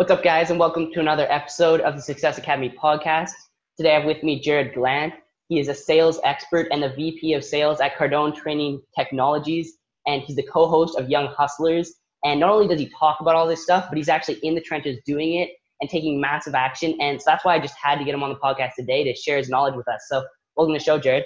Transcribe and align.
What's 0.00 0.10
up, 0.10 0.22
guys, 0.22 0.48
and 0.48 0.58
welcome 0.58 0.90
to 0.94 1.00
another 1.00 1.30
episode 1.30 1.82
of 1.82 1.94
the 1.94 2.00
Success 2.00 2.38
Academy 2.38 2.74
podcast. 2.82 3.32
Today 3.76 3.94
I 3.94 3.98
have 3.98 4.06
with 4.06 4.22
me 4.22 4.42
Jarrod 4.42 4.74
Glandt. 4.74 5.12
He 5.48 5.60
is 5.60 5.68
a 5.68 5.74
sales 5.74 6.18
expert 6.24 6.68
and 6.70 6.82
the 6.82 6.88
VP 6.88 7.34
of 7.34 7.44
sales 7.44 7.80
at 7.80 7.96
Cardone 7.96 8.34
Training 8.34 8.80
Technologies, 8.98 9.74
and 10.06 10.22
he's 10.22 10.36
the 10.36 10.42
co 10.42 10.66
host 10.66 10.98
of 10.98 11.10
Young 11.10 11.26
Hustlers. 11.26 11.92
And 12.24 12.40
not 12.40 12.48
only 12.48 12.66
does 12.66 12.80
he 12.80 12.90
talk 12.98 13.20
about 13.20 13.34
all 13.34 13.46
this 13.46 13.62
stuff, 13.62 13.90
but 13.90 13.98
he's 13.98 14.08
actually 14.08 14.38
in 14.42 14.54
the 14.54 14.62
trenches 14.62 14.98
doing 15.04 15.34
it 15.34 15.50
and 15.82 15.90
taking 15.90 16.18
massive 16.18 16.54
action. 16.54 16.96
And 16.98 17.20
so 17.20 17.30
that's 17.30 17.44
why 17.44 17.54
I 17.54 17.58
just 17.58 17.74
had 17.78 17.96
to 17.96 18.04
get 18.04 18.14
him 18.14 18.22
on 18.22 18.30
the 18.30 18.36
podcast 18.36 18.70
today 18.78 19.04
to 19.04 19.14
share 19.14 19.36
his 19.36 19.50
knowledge 19.50 19.74
with 19.74 19.86
us. 19.86 20.06
So, 20.08 20.24
welcome 20.56 20.72
to 20.72 20.78
the 20.78 20.82
show, 20.82 20.98
Jarrod. 20.98 21.24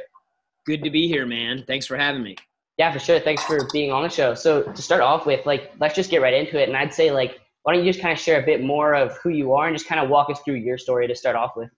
Good 0.66 0.82
to 0.82 0.90
be 0.90 1.06
here, 1.06 1.26
man. 1.26 1.62
Thanks 1.64 1.86
for 1.86 1.96
having 1.96 2.24
me. 2.24 2.34
Yeah, 2.76 2.92
for 2.92 2.98
sure. 2.98 3.20
Thanks 3.20 3.44
for 3.44 3.68
being 3.72 3.92
on 3.92 4.02
the 4.02 4.08
show. 4.08 4.34
So, 4.34 4.64
to 4.64 4.82
start 4.82 5.00
off 5.00 5.26
with, 5.26 5.46
like, 5.46 5.70
let's 5.78 5.94
just 5.94 6.10
get 6.10 6.22
right 6.22 6.34
into 6.34 6.60
it. 6.60 6.68
And 6.68 6.76
I'd 6.76 6.92
say, 6.92 7.12
like, 7.12 7.38
why 7.64 7.74
don't 7.74 7.84
you 7.84 7.90
just 7.90 8.02
kind 8.02 8.12
of 8.12 8.22
share 8.22 8.42
a 8.42 8.44
bit 8.44 8.62
more 8.62 8.94
of 8.94 9.16
who 9.22 9.30
you 9.30 9.52
are 9.54 9.66
and 9.66 9.76
just 9.76 9.88
kind 9.88 10.00
of 10.00 10.10
walk 10.10 10.28
us 10.30 10.38
through 10.44 10.56
your 10.56 10.78
story 10.78 11.08
to 11.08 11.14
start 11.14 11.34
off 11.34 11.52
with? 11.56 11.70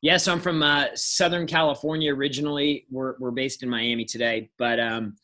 Yeah, 0.00 0.16
so 0.16 0.32
I'm 0.32 0.40
from 0.40 0.62
uh, 0.62 0.86
Southern 0.94 1.46
California 1.46 2.14
originally. 2.14 2.86
We're, 2.88 3.14
we're 3.18 3.32
based 3.32 3.64
in 3.64 3.68
Miami 3.68 4.04
today, 4.04 4.50
but 4.58 4.78
um, 4.78 5.16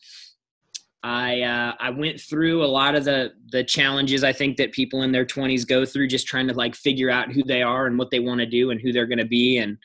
I 1.01 1.41
uh, 1.41 1.73
I 1.79 1.91
went 1.91 2.19
through 2.19 2.63
a 2.63 2.67
lot 2.67 2.95
of 2.95 3.05
the 3.05 3.31
the 3.51 3.63
challenges 3.63 4.23
I 4.23 4.33
think 4.33 4.57
that 4.57 4.73
people 4.73 5.03
in 5.03 5.13
their 5.13 5.25
20s 5.25 5.65
go 5.65 5.85
through, 5.85 6.09
just 6.09 6.27
trying 6.27 6.47
to 6.47 6.53
like 6.53 6.75
figure 6.75 7.09
out 7.09 7.31
who 7.31 7.43
they 7.43 7.61
are 7.61 7.87
and 7.87 7.97
what 7.97 8.11
they 8.11 8.19
want 8.19 8.39
to 8.39 8.45
do 8.45 8.71
and 8.71 8.81
who 8.81 8.91
they're 8.91 9.07
going 9.07 9.17
to 9.19 9.25
be, 9.25 9.59
and 9.59 9.77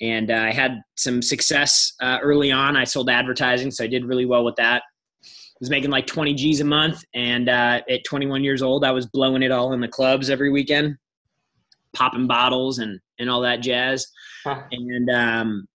and 0.00 0.30
uh, 0.30 0.36
I 0.36 0.52
had 0.52 0.80
some 0.96 1.20
success 1.20 1.92
uh, 2.00 2.18
early 2.22 2.50
on. 2.50 2.76
I 2.76 2.84
sold 2.84 3.10
advertising, 3.10 3.70
so 3.70 3.84
I 3.84 3.88
did 3.88 4.06
really 4.06 4.26
well 4.26 4.44
with 4.44 4.56
that 4.56 4.82
was 5.62 5.70
making 5.70 5.90
like 5.90 6.08
20 6.08 6.34
G's 6.34 6.58
a 6.58 6.64
month. 6.64 7.04
And 7.14 7.48
uh, 7.48 7.82
at 7.88 8.02
21 8.04 8.42
years 8.42 8.62
old, 8.62 8.84
I 8.84 8.90
was 8.90 9.06
blowing 9.06 9.44
it 9.44 9.52
all 9.52 9.72
in 9.72 9.80
the 9.80 9.86
clubs 9.86 10.28
every 10.28 10.50
weekend, 10.50 10.96
popping 11.94 12.26
bottles 12.26 12.80
and, 12.80 12.98
and 13.20 13.30
all 13.30 13.42
that 13.42 13.60
jazz. 13.60 14.08
Huh. 14.42 14.60
And 14.72 15.08
um, 15.08 15.68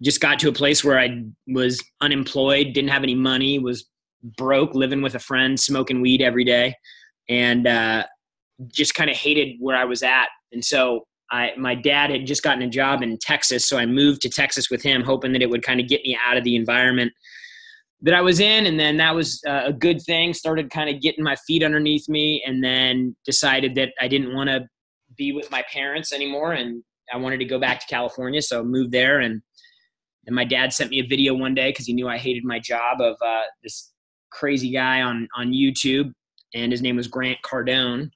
just 0.00 0.22
got 0.22 0.38
to 0.38 0.48
a 0.48 0.52
place 0.52 0.82
where 0.82 0.98
I 0.98 1.24
was 1.46 1.84
unemployed, 2.00 2.72
didn't 2.72 2.88
have 2.88 3.02
any 3.02 3.14
money, 3.14 3.58
was 3.58 3.84
broke, 4.38 4.74
living 4.74 5.02
with 5.02 5.14
a 5.14 5.18
friend, 5.18 5.60
smoking 5.60 6.00
weed 6.00 6.22
every 6.22 6.44
day, 6.44 6.74
and 7.28 7.66
uh, 7.66 8.04
just 8.68 8.94
kind 8.94 9.10
of 9.10 9.16
hated 9.16 9.56
where 9.60 9.76
I 9.76 9.84
was 9.84 10.02
at. 10.02 10.28
And 10.52 10.64
so 10.64 11.06
I, 11.30 11.50
my 11.58 11.74
dad 11.74 12.08
had 12.08 12.24
just 12.26 12.42
gotten 12.42 12.62
a 12.62 12.68
job 12.70 13.02
in 13.02 13.18
Texas, 13.18 13.68
so 13.68 13.76
I 13.76 13.84
moved 13.84 14.22
to 14.22 14.30
Texas 14.30 14.70
with 14.70 14.82
him, 14.82 15.02
hoping 15.02 15.34
that 15.34 15.42
it 15.42 15.50
would 15.50 15.62
kind 15.62 15.80
of 15.80 15.86
get 15.86 16.02
me 16.02 16.18
out 16.26 16.38
of 16.38 16.44
the 16.44 16.56
environment 16.56 17.12
that 18.02 18.14
I 18.14 18.20
was 18.20 18.40
in, 18.40 18.66
and 18.66 18.78
then 18.78 18.96
that 18.96 19.14
was 19.14 19.40
uh, 19.46 19.62
a 19.66 19.72
good 19.72 20.02
thing. 20.02 20.34
Started 20.34 20.70
kind 20.70 20.90
of 20.90 21.00
getting 21.00 21.24
my 21.24 21.36
feet 21.46 21.62
underneath 21.62 22.08
me, 22.08 22.42
and 22.46 22.62
then 22.62 23.16
decided 23.24 23.74
that 23.76 23.90
I 24.00 24.08
didn't 24.08 24.34
want 24.34 24.50
to 24.50 24.66
be 25.16 25.32
with 25.32 25.50
my 25.50 25.62
parents 25.72 26.12
anymore, 26.12 26.52
and 26.52 26.82
I 27.12 27.16
wanted 27.16 27.38
to 27.38 27.44
go 27.44 27.58
back 27.58 27.80
to 27.80 27.86
California, 27.86 28.42
so 28.42 28.64
moved 28.64 28.92
there. 28.92 29.20
And 29.20 29.40
and 30.26 30.36
my 30.36 30.44
dad 30.44 30.72
sent 30.72 30.90
me 30.90 31.00
a 31.00 31.06
video 31.06 31.34
one 31.34 31.54
day 31.54 31.70
because 31.70 31.86
he 31.86 31.92
knew 31.92 32.08
I 32.08 32.18
hated 32.18 32.44
my 32.44 32.58
job 32.58 33.00
of 33.00 33.16
uh, 33.24 33.42
this 33.62 33.92
crazy 34.30 34.70
guy 34.70 35.02
on 35.02 35.28
on 35.36 35.52
YouTube, 35.52 36.12
and 36.54 36.72
his 36.72 36.82
name 36.82 36.96
was 36.96 37.08
Grant 37.08 37.38
Cardone. 37.44 38.10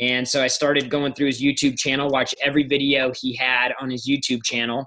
And 0.00 0.26
so 0.26 0.42
I 0.42 0.46
started 0.46 0.88
going 0.88 1.12
through 1.12 1.26
his 1.26 1.42
YouTube 1.42 1.78
channel, 1.78 2.08
watch 2.08 2.34
every 2.42 2.62
video 2.62 3.12
he 3.14 3.36
had 3.36 3.72
on 3.78 3.90
his 3.90 4.08
YouTube 4.08 4.42
channel. 4.42 4.86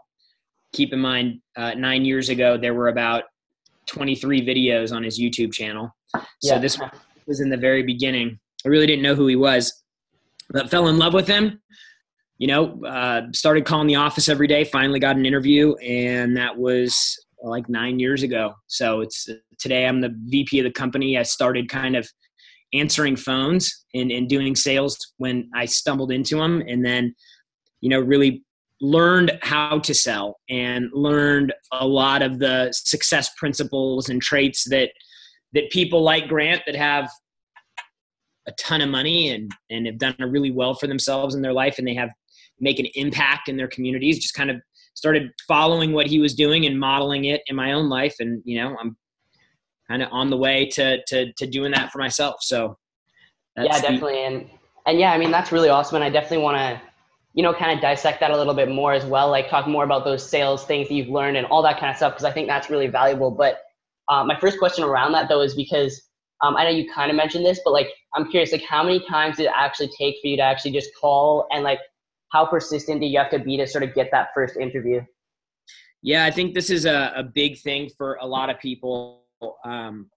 Keep 0.73 0.93
in 0.93 0.99
mind, 0.99 1.41
uh, 1.55 1.75
nine 1.75 2.03
years 2.03 2.29
ago, 2.29 2.57
there 2.57 2.73
were 2.73 2.87
about 2.87 3.25
23 3.88 4.45
videos 4.45 4.95
on 4.95 5.03
his 5.03 5.19
YouTube 5.19 5.53
channel. 5.53 5.89
So 6.41 6.55
yeah. 6.55 6.59
this 6.59 6.80
was 7.28 7.39
in 7.39 7.50
the 7.50 7.58
very 7.58 7.83
beginning. 7.83 8.39
I 8.66 8.69
really 8.69 8.88
didn't 8.88 9.03
know 9.03 9.16
who 9.16 9.28
he 9.28 9.36
was, 9.36 9.83
but 10.50 10.69
fell 10.69 10.88
in 10.88 10.97
love 10.97 11.14
with 11.14 11.28
him. 11.28 11.61
You 12.38 12.47
know, 12.47 12.83
uh, 12.86 13.22
started 13.33 13.66
calling 13.66 13.88
the 13.88 13.95
office 13.95 14.28
every 14.28 14.47
day. 14.47 14.66
Finally 14.66 15.00
got 15.00 15.16
an 15.16 15.25
interview, 15.25 15.73
and 15.75 16.36
that 16.36 16.58
was 16.58 17.18
like 17.41 17.69
nine 17.69 18.00
years 18.00 18.24
ago. 18.24 18.53
So 18.68 19.01
it's 19.01 19.29
today 19.59 19.85
I'm 19.85 20.01
the 20.01 20.13
VP 20.28 20.59
of 20.59 20.66
the 20.66 20.72
company. 20.72 21.18
I 21.18 21.24
started 21.24 21.69
kind 21.69 21.95
of 21.95 22.09
answering 22.74 23.16
phones 23.16 23.85
and, 23.94 24.12
and 24.12 24.28
doing 24.28 24.56
sales 24.56 24.97
when 25.18 25.50
I 25.56 25.66
stumbled 25.66 26.12
into 26.12 26.38
them, 26.38 26.62
and 26.68 26.85
then 26.85 27.16
you 27.81 27.90
know 27.90 28.00
really 28.00 28.44
learned 28.81 29.38
how 29.41 29.80
to 29.80 29.94
sell 29.94 30.40
and 30.50 30.90
learned 30.94 31.53
a 31.72 31.88
lot 31.88 32.22
of 32.22 32.40
the 32.40 32.72
success 32.74 33.30
principles 33.38 34.09
and 34.09 34.22
traits 34.22 34.68
that 34.69 34.90
that 35.53 35.69
people 35.72 36.02
like 36.02 36.28
Grant 36.28 36.62
that 36.66 36.75
have 36.75 37.09
a 38.47 38.52
ton 38.53 38.81
of 38.81 38.90
money 38.90 39.30
and 39.30 39.52
and 39.69 39.86
have 39.86 39.97
done 39.97 40.16
really 40.19 40.52
well 40.52 40.74
for 40.74 40.88
themselves 40.88 41.36
in 41.36 41.41
their 41.41 41.53
life 41.53 41.75
and 41.78 41.88
they 41.88 41.96
have 41.96 42.09
make 42.59 42.80
an 42.80 42.88
impact 42.96 43.50
in 43.50 43.58
their 43.58 43.68
communities 43.68 44.19
just 44.19 44.34
kind 44.34 44.50
of 44.50 44.58
started 44.94 45.31
following 45.47 45.92
what 45.92 46.07
he 46.07 46.19
was 46.19 46.34
doing 46.34 46.66
and 46.66 46.80
modeling 46.80 47.25
it 47.25 47.42
in 47.47 47.56
my 47.56 47.74
own 47.74 47.90
life. 47.90 48.16
And 48.19 48.42
you 48.46 48.62
know 48.62 48.75
I'm 48.80 48.97
kind 49.88 50.02
of 50.02 50.09
on 50.12 50.30
the 50.30 50.38
way 50.38 50.66
to 50.74 51.03
to 51.06 51.31
to 51.34 51.47
doing 51.47 51.72
that 51.72 51.92
for 51.92 52.00
myself. 52.00 52.36
So 52.42 52.78
yeah 53.57 53.80
definitely 53.80 54.13
the, 54.13 54.19
and 54.19 54.50
and 54.86 55.00
yeah 55.00 55.13
I 55.13 55.18
mean 55.18 55.31
that's 55.31 55.52
really 55.52 55.69
awesome. 55.69 55.96
And 55.96 56.03
I 56.03 56.09
definitely 56.09 56.44
want 56.44 56.57
to 56.57 56.81
you 57.35 57.44
know, 57.44 57.53
kind 57.53 57.78
of 57.78 57.81
dissect 57.81 58.22
that 58.22 58.31
a 58.31 58.38
little 58.38 58.53
bit 58.53 58.69
more 58.69 58.94
as 58.94 59.06
well, 59.06 59.29
like 59.29 59.50
talk 59.50 59.68
more 59.68 59.84
about 59.84 60.06
those 60.06 60.28
sales 60.28 60.66
things 60.66 60.88
that 60.88 60.94
you've 60.94 61.09
learned 61.09 61.35
and 61.35 61.46
all 61.47 61.62
that 61.62 61.78
kind 61.78 61.91
of 61.91 61.97
stuff, 61.97 62.13
because 62.13 62.23
I 62.23 62.31
think 62.31 62.47
that's 62.47 62.69
really 62.69 62.88
valuable. 62.88 63.29
But 63.29 63.59
uh, 64.07 64.23
my 64.23 64.40
first 64.40 64.57
question 64.57 64.85
around 64.85 65.12
that 65.12 65.28
though 65.28 65.41
is 65.41 65.53
because 65.53 66.01
um, 66.41 66.56
I 66.56 66.63
know 66.63 66.69
you 66.69 66.90
kind 66.94 67.12
of 67.12 67.18
mentioned 67.18 67.45
this, 67.45 67.59
but 67.66 67.72
like 67.72 67.90
I'm 68.16 68.31
curious, 68.31 68.53
like 68.53 68.63
how 68.63 68.84
many 68.84 69.06
times 69.06 69.35
did 69.35 69.47
it 69.47 69.51
actually 69.53 69.91
take 69.97 70.16
for 70.22 70.28
you 70.28 70.38
to 70.38 70.44
actually 70.44 70.72
just 70.72 70.91
call 71.00 71.45
and 71.51 71.63
like 71.63 71.79
how 72.31 72.45
persistent 72.45 73.01
do 73.01 73.06
you 73.06 73.19
have 73.19 73.29
to 73.31 73.40
be 73.40 73.57
to 73.57 73.68
sort 73.68 73.84
of 73.84 73.94
get 73.94 74.09
that 74.12 74.29
first 74.34 74.56
interview? 74.56 75.01
Yeah, 76.01 76.24
I 76.24 76.31
think 76.31 76.53
this 76.53 76.69
is 76.69 76.85
a, 76.85 77.12
a 77.18 77.24
big 77.24 77.59
thing 77.59 77.90
for 77.97 78.18
a 78.22 78.25
lot 78.25 78.50
of 78.50 78.59
people 78.59 79.24
um, 79.66 80.09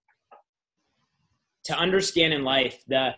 to 1.65 1.77
understand 1.77 2.33
in 2.33 2.45
life. 2.45 2.85
The 2.87 3.17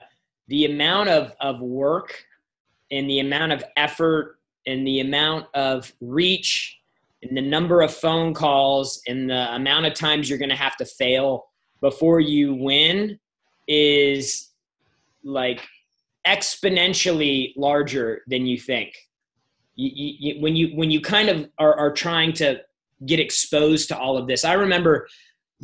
the 0.49 0.65
amount 0.65 1.09
of, 1.11 1.33
of 1.41 1.61
work 1.61 2.25
and 2.91 3.09
the 3.09 3.21
amount 3.21 3.53
of 3.53 3.65
effort 3.77 4.37
and 4.67 4.87
the 4.87 5.01
amount 5.01 5.47
of 5.55 5.93
reach 6.01 6.79
and 7.23 7.37
the 7.37 7.43
number 7.43 7.83
of 7.83 7.93
phone 7.93 8.35
calls 8.35 9.03
and 9.07 9.29
the 9.29 9.55
amount 9.55 9.87
of 9.87 9.95
times 9.95 10.29
you're 10.29 10.39
going 10.39 10.51
to 10.51 10.57
have 10.57 10.77
to 10.77 10.85
fail 10.85 11.47
before 11.81 12.21
you 12.21 12.55
win 12.55 13.19
is 13.69 14.51
like 15.25 15.67
exponentially 16.27 17.53
larger 17.57 18.23
than 18.27 18.47
you 18.47 18.59
think. 18.59 18.95
You, 19.77 19.91
you, 19.95 20.43
when 20.43 20.57
you 20.57 20.77
when 20.77 20.91
you 20.91 21.01
kind 21.01 21.29
of 21.31 21.49
are, 21.59 21.75
are 21.75 21.93
trying 21.93 22.35
to 22.35 22.61
get 23.07 23.19
exposed 23.19 23.89
to 23.89 23.99
all 23.99 24.19
of 24.19 24.27
this, 24.27 24.45
I 24.45 24.55
remember 24.55 25.09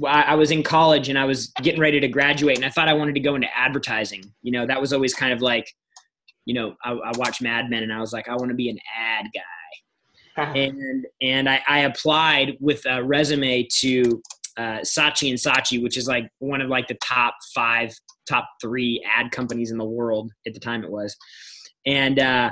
I 0.06 0.34
was 0.34 0.50
in 0.50 0.62
college 0.62 1.08
and 1.08 1.18
I 1.18 1.24
was 1.24 1.48
getting 1.62 1.80
ready 1.80 2.00
to 2.00 2.08
graduate, 2.08 2.56
and 2.56 2.64
I 2.64 2.70
thought 2.70 2.88
I 2.88 2.94
wanted 2.94 3.14
to 3.14 3.20
go 3.20 3.34
into 3.34 3.48
advertising. 3.54 4.32
You 4.42 4.52
know, 4.52 4.66
that 4.66 4.80
was 4.80 4.92
always 4.92 5.14
kind 5.14 5.32
of 5.32 5.42
like 5.42 5.74
you 6.46 6.54
know, 6.54 6.74
I, 6.82 6.92
I 6.92 7.12
watched 7.16 7.42
Mad 7.42 7.68
Men 7.68 7.82
and 7.82 7.92
I 7.92 8.00
was 8.00 8.12
like, 8.12 8.28
I 8.28 8.34
want 8.34 8.48
to 8.48 8.54
be 8.54 8.70
an 8.70 8.78
ad 8.96 9.26
guy. 9.34 9.42
and 10.54 11.06
and 11.22 11.48
I, 11.48 11.62
I, 11.66 11.80
applied 11.80 12.58
with 12.60 12.84
a 12.84 13.02
resume 13.02 13.66
to 13.76 14.22
uh, 14.58 14.80
Saatchi 14.80 15.30
and 15.30 15.38
Saatchi, 15.38 15.82
which 15.82 15.96
is 15.96 16.06
like 16.06 16.28
one 16.40 16.60
of 16.60 16.68
like 16.68 16.88
the 16.88 16.98
top 17.02 17.34
five, 17.54 17.94
top 18.28 18.46
three 18.60 19.02
ad 19.16 19.30
companies 19.30 19.70
in 19.70 19.78
the 19.78 19.84
world 19.84 20.30
at 20.46 20.52
the 20.52 20.60
time 20.60 20.84
it 20.84 20.90
was. 20.90 21.16
And 21.86 22.18
uh, 22.18 22.50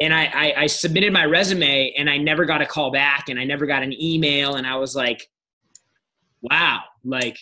and 0.00 0.14
I, 0.14 0.24
I, 0.24 0.54
I 0.62 0.66
submitted 0.66 1.12
my 1.12 1.24
resume 1.24 1.92
and 1.96 2.08
I 2.08 2.16
never 2.16 2.46
got 2.46 2.62
a 2.62 2.66
call 2.66 2.90
back 2.90 3.28
and 3.28 3.38
I 3.38 3.44
never 3.44 3.66
got 3.66 3.82
an 3.82 3.92
email 3.92 4.56
and 4.56 4.66
I 4.66 4.76
was 4.76 4.96
like, 4.96 5.28
wow, 6.40 6.80
like 7.04 7.38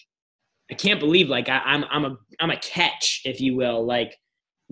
I 0.70 0.74
can't 0.74 1.00
believe 1.00 1.28
like 1.28 1.48
I, 1.48 1.58
I'm 1.58 1.84
I'm 1.90 2.04
a 2.04 2.16
I'm 2.40 2.50
a 2.50 2.56
catch, 2.56 3.22
if 3.24 3.40
you 3.40 3.54
will. 3.54 3.84
Like 3.84 4.16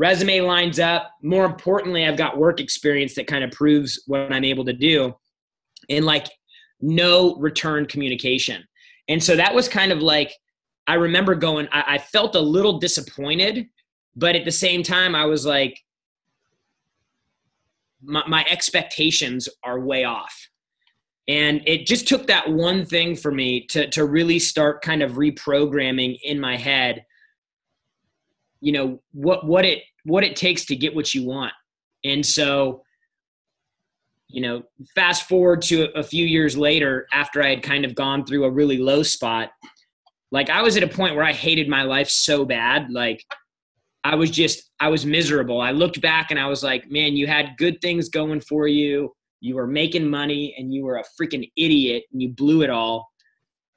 resume 0.00 0.41
lines 0.41 0.81
up. 0.81 1.11
More 1.23 1.44
importantly, 1.44 2.06
I've 2.06 2.17
got 2.17 2.38
work 2.38 2.58
experience 2.58 3.14
that 3.17 3.26
kind 3.26 3.44
of 3.44 3.50
proves 3.50 4.02
what 4.06 4.32
I'm 4.32 4.44
able 4.44 4.64
to 4.64 4.73
do. 4.73 5.14
And 5.91 6.06
like 6.06 6.26
no 6.81 7.37
return 7.37 7.85
communication. 7.85 8.64
And 9.08 9.23
so 9.23 9.37
that 9.37 9.55
was 9.55 9.69
kind 9.69 9.93
of 9.93 10.00
like, 10.00 10.32
I 10.87 10.94
remember 10.94 11.35
going, 11.35 11.69
I, 11.70 11.85
I 11.87 11.99
felt 11.99 12.35
a 12.35 12.41
little 12.41 12.79
disappointed, 12.79 13.67
but 14.17 14.35
at 14.35 14.47
the 14.47 14.52
same 14.52 14.82
time, 14.82 15.14
I 15.14 15.26
was 15.26 15.44
like, 15.44 15.79
my, 18.02 18.23
my 18.26 18.47
expectations 18.49 19.50
are 19.62 19.81
way 19.81 20.05
off. 20.05 20.49
And 21.29 21.61
it 21.67 21.87
just 21.87 22.08
took 22.08 22.26
that 22.29 22.50
one 22.50 22.87
thing 22.87 23.17
for 23.17 23.31
me 23.31 23.67
to, 23.67 23.91
to 23.91 24.06
really 24.06 24.38
start 24.38 24.81
kind 24.81 25.02
of 25.02 25.12
reprogramming 25.12 26.19
in 26.25 26.41
my 26.41 26.56
head 26.56 27.05
you 28.61 28.73
know 28.73 29.00
what 29.12 29.47
what 29.47 29.64
it 29.64 29.82
what 30.05 30.25
it 30.25 30.37
takes 30.37 30.64
to 30.64 30.76
get 30.76 30.94
what 30.94 31.14
you 31.14 31.26
want 31.26 31.52
and 32.05 32.25
so 32.25 32.82
you 34.29 34.41
know 34.41 34.62
fast 34.94 35.29
forward 35.29 35.61
to 35.61 35.88
a, 35.97 36.02
few 36.02 36.25
years 36.25 36.56
later 36.56 37.06
after 37.12 37.43
i 37.43 37.50
had 37.50 37.62
kind 37.62 37.85
of 37.85 37.94
gone 37.94 38.25
through 38.25 38.44
a 38.44 38.50
really 38.50 38.79
low 38.79 39.02
spot 39.02 39.50
like 40.31 40.50
i 40.50 40.62
was 40.62 40.76
at 40.76 40.82
a 40.82 40.88
point 40.88 41.14
where 41.14 41.25
i 41.25 41.32
hated 41.32 41.69
my 41.69 41.82
life 41.82 42.08
so 42.08 42.44
bad 42.44 42.91
like 42.91 43.25
I 44.05 44.14
was 44.14 44.31
just, 44.31 44.70
I 44.81 44.88
was 44.88 45.05
miserable. 45.05 45.61
I 45.61 45.73
looked 45.73 46.00
back 46.00 46.31
and 46.31 46.41
I 46.41 46.47
was 46.47 46.62
like, 46.62 46.91
man, 46.91 47.17
you 47.17 47.26
had 47.26 47.56
good 47.58 47.81
things 47.81 48.08
going 48.08 48.41
for 48.41 48.67
you. 48.67 49.12
You 49.41 49.56
were 49.56 49.67
making 49.67 50.08
money 50.08 50.55
and 50.58 50.73
you 50.73 50.85
were 50.85 50.97
a 50.97 51.05
freaking 51.20 51.50
idiot 51.56 52.05
and 52.12 52.23
you 52.23 52.31
blew 52.31 52.62
it 52.62 52.70
all. 52.70 53.11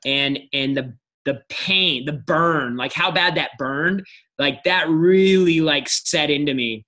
And, 0.06 0.40
and 0.54 0.76
the, 0.76 0.96
the 1.26 1.42
pain, 1.50 2.06
the 2.06 2.14
burn, 2.14 2.76
like 2.76 2.94
how 2.94 3.12
bad 3.12 3.36
that 3.36 3.52
burned, 3.58 4.04
like 4.38 4.64
that 4.64 4.90
really 4.90 5.62
like 5.62 5.88
set 5.88 6.30
into 6.30 6.54
me. 6.54 6.86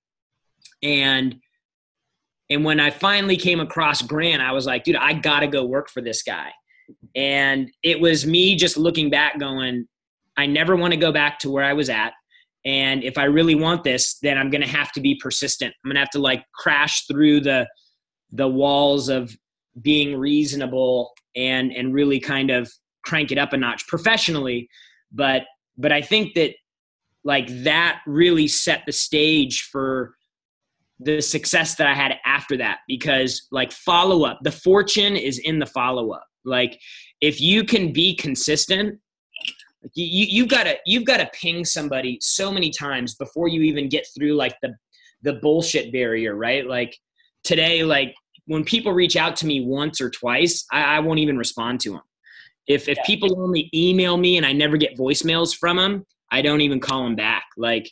And, 0.82 1.36
and 2.50 2.64
when 2.64 2.78
I 2.78 2.90
finally 2.90 3.36
came 3.36 3.60
across 3.60 4.02
Grant, 4.02 4.42
I 4.42 4.52
was 4.52 4.66
like, 4.66 4.84
dude, 4.84 4.96
I 4.96 5.14
gotta 5.14 5.46
go 5.46 5.64
work 5.64 5.88
for 5.88 6.00
this 6.00 6.22
guy. 6.22 6.50
And 7.14 7.70
it 7.82 8.00
was 8.00 8.26
me 8.26 8.56
just 8.56 8.76
looking 8.76 9.10
back, 9.10 9.38
going, 9.38 9.86
I 10.36 10.46
never 10.46 10.76
want 10.76 10.92
to 10.92 10.98
go 10.98 11.12
back 11.12 11.38
to 11.40 11.50
where 11.50 11.64
I 11.64 11.72
was 11.72 11.88
at. 11.88 12.12
And 12.64 13.04
if 13.04 13.16
I 13.16 13.24
really 13.24 13.54
want 13.54 13.84
this, 13.84 14.18
then 14.22 14.36
I'm 14.36 14.50
gonna 14.50 14.66
have 14.66 14.92
to 14.92 15.00
be 15.00 15.18
persistent. 15.22 15.72
I'm 15.84 15.90
gonna 15.90 16.00
have 16.00 16.10
to 16.10 16.18
like 16.18 16.44
crash 16.54 17.06
through 17.06 17.40
the 17.40 17.66
the 18.32 18.48
walls 18.48 19.08
of 19.08 19.34
being 19.80 20.18
reasonable 20.18 21.12
and 21.36 21.70
and 21.72 21.94
really 21.94 22.18
kind 22.18 22.50
of 22.50 22.70
crank 23.06 23.32
it 23.32 23.38
up 23.38 23.52
a 23.52 23.56
notch 23.56 23.86
professionally. 23.86 24.68
But 25.12 25.44
but 25.78 25.92
I 25.92 26.02
think 26.02 26.34
that 26.34 26.54
like 27.24 27.48
that 27.64 28.00
really 28.06 28.48
set 28.48 28.82
the 28.86 28.92
stage 28.92 29.68
for 29.72 30.14
the 30.98 31.20
success 31.20 31.74
that 31.74 31.86
I 31.86 31.94
had 31.94 32.14
after 32.24 32.56
that 32.56 32.78
because 32.88 33.46
like 33.50 33.70
follow 33.72 34.24
up, 34.24 34.38
the 34.42 34.52
fortune 34.52 35.16
is 35.16 35.38
in 35.38 35.58
the 35.58 35.66
follow 35.66 36.10
up. 36.10 36.26
Like 36.44 36.78
if 37.20 37.40
you 37.40 37.64
can 37.64 37.92
be 37.92 38.14
consistent, 38.14 38.98
you 39.94 40.26
you 40.26 40.46
gotta 40.46 40.76
you've 40.86 41.04
gotta 41.04 41.30
ping 41.32 41.64
somebody 41.64 42.18
so 42.20 42.50
many 42.50 42.70
times 42.70 43.14
before 43.14 43.48
you 43.48 43.62
even 43.62 43.88
get 43.88 44.06
through 44.14 44.34
like 44.34 44.56
the 44.62 44.74
the 45.22 45.34
bullshit 45.34 45.92
barrier, 45.92 46.34
right? 46.34 46.66
Like 46.66 46.96
today, 47.44 47.82
like 47.82 48.14
when 48.46 48.64
people 48.64 48.92
reach 48.92 49.16
out 49.16 49.36
to 49.36 49.46
me 49.46 49.60
once 49.60 50.00
or 50.00 50.10
twice, 50.10 50.64
I, 50.72 50.96
I 50.96 51.00
won't 51.00 51.18
even 51.18 51.36
respond 51.36 51.80
to 51.80 51.92
them. 51.92 52.02
If 52.66 52.88
if 52.88 52.98
yeah. 52.98 53.04
people 53.04 53.40
only 53.40 53.70
email 53.74 54.16
me 54.16 54.36
and 54.36 54.46
I 54.46 54.52
never 54.52 54.76
get 54.76 54.96
voicemails 54.96 55.56
from 55.56 55.76
them, 55.76 56.06
I 56.30 56.42
don't 56.42 56.60
even 56.60 56.80
call 56.80 57.04
them 57.04 57.16
back. 57.16 57.44
Like 57.56 57.90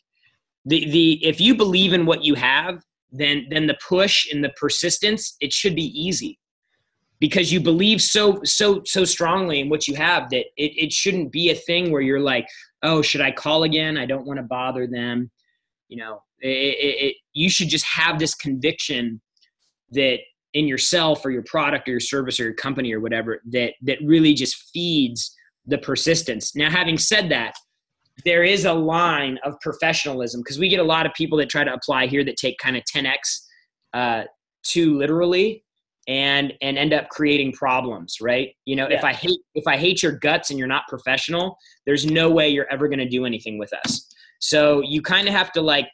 the 0.65 0.91
the 0.91 1.25
if 1.25 1.41
you 1.41 1.55
believe 1.55 1.93
in 1.93 2.07
what 2.07 2.25
you 2.25 2.35
have, 2.35 2.83
then 3.15 3.47
then 3.51 3.67
the 3.67 3.79
push 3.87 4.31
and 4.31 4.43
the 4.43 4.53
persistence 4.61 5.37
it 5.41 5.53
should 5.53 5.75
be 5.75 5.87
easy 5.99 6.39
because 7.21 7.53
you 7.53 7.61
believe 7.61 8.03
so 8.03 8.41
so 8.45 8.83
so 8.85 9.05
strongly 9.05 9.61
in 9.61 9.69
what 9.69 9.87
you 9.87 9.95
have 9.95 10.29
that 10.31 10.45
it, 10.57 10.73
it 10.77 10.93
shouldn't 10.93 11.31
be 11.31 11.51
a 11.51 11.55
thing 11.55 11.91
where 11.91 12.03
you're 12.03 12.21
like 12.21 12.47
oh 12.83 13.01
should 13.01 13.21
i 13.21 13.31
call 13.31 13.63
again 13.63 13.97
i 13.97 14.05
don't 14.05 14.27
want 14.27 14.37
to 14.37 14.43
bother 14.43 14.87
them 14.87 15.31
you 15.89 15.97
know 15.97 16.23
it, 16.41 16.49
it, 16.49 17.05
it, 17.07 17.17
you 17.33 17.49
should 17.49 17.69
just 17.69 17.87
have 17.87 18.19
this 18.19 18.35
conviction 18.35 19.21
that 19.93 20.19
in 20.55 20.69
yourself 20.69 21.25
or 21.25 21.31
your 21.31 21.43
product 21.43 21.89
or 21.89 21.93
your 21.93 22.01
service 22.01 22.39
or 22.41 22.45
your 22.45 22.55
company 22.55 22.93
or 22.93 23.01
whatever 23.01 23.41
that 23.51 23.75
that 23.83 23.99
really 24.05 24.35
just 24.35 24.71
feeds 24.73 25.37
the 25.67 25.79
persistence. 25.79 26.55
Now 26.55 26.71
having 26.71 26.97
said 26.97 27.29
that 27.31 27.55
there 28.25 28.45
is 28.45 28.65
a 28.65 28.73
line 28.73 29.39
of 29.45 29.59
professionalism 29.61 30.41
because 30.41 30.59
we 30.59 30.69
get 30.69 30.79
a 30.79 30.85
lot 30.85 31.07
of 31.07 31.13
people 31.15 31.37
that 31.39 31.49
try 31.49 31.65
to 31.65 31.73
apply 31.73 32.07
here 32.07 32.25
that 32.25 32.37
take 32.37 32.57
kind 32.59 32.77
of 32.77 32.85
10x 32.85 33.17
uh, 33.93 34.25
too 34.63 34.97
literally 34.97 35.65
and 36.07 36.53
and 36.61 36.77
end 36.79 36.93
up 36.93 37.09
creating 37.09 37.53
problems 37.53 38.19
right? 38.21 38.51
You 38.65 38.77
know 38.77 38.89
yeah. 38.89 38.99
if 38.99 39.05
i 39.05 39.13
hate 39.13 39.41
if 39.55 39.67
i 39.67 39.77
hate 39.77 40.03
your 40.03 40.13
guts 40.13 40.51
and 40.51 40.59
you're 40.59 40.69
not 40.69 40.85
professional 40.89 41.57
there's 41.87 42.07
no 42.07 42.31
way 42.31 42.49
you're 42.49 42.71
ever 42.71 42.89
going 42.89 42.99
to 42.99 43.09
do 43.09 43.25
anything 43.25 43.59
with 43.59 43.73
us. 43.73 44.11
So 44.39 44.83
you 44.83 45.01
kind 45.03 45.27
of 45.27 45.35
have 45.35 45.53
to 45.53 45.63
like 45.63 45.89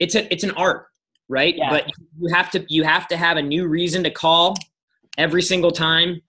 it's 0.00 0.14
a 0.14 0.30
it's 0.32 0.44
an 0.44 0.50
art 0.52 0.86
right 1.28 1.56
yeah. 1.56 1.70
but 1.70 1.86
you 2.18 2.32
have 2.32 2.50
to 2.50 2.64
you 2.68 2.82
have 2.82 3.06
to 3.08 3.16
have 3.16 3.36
a 3.36 3.42
new 3.42 3.66
reason 3.66 4.02
to 4.02 4.10
call 4.10 4.54
every 5.16 5.42
single 5.42 5.70
time 5.70 6.20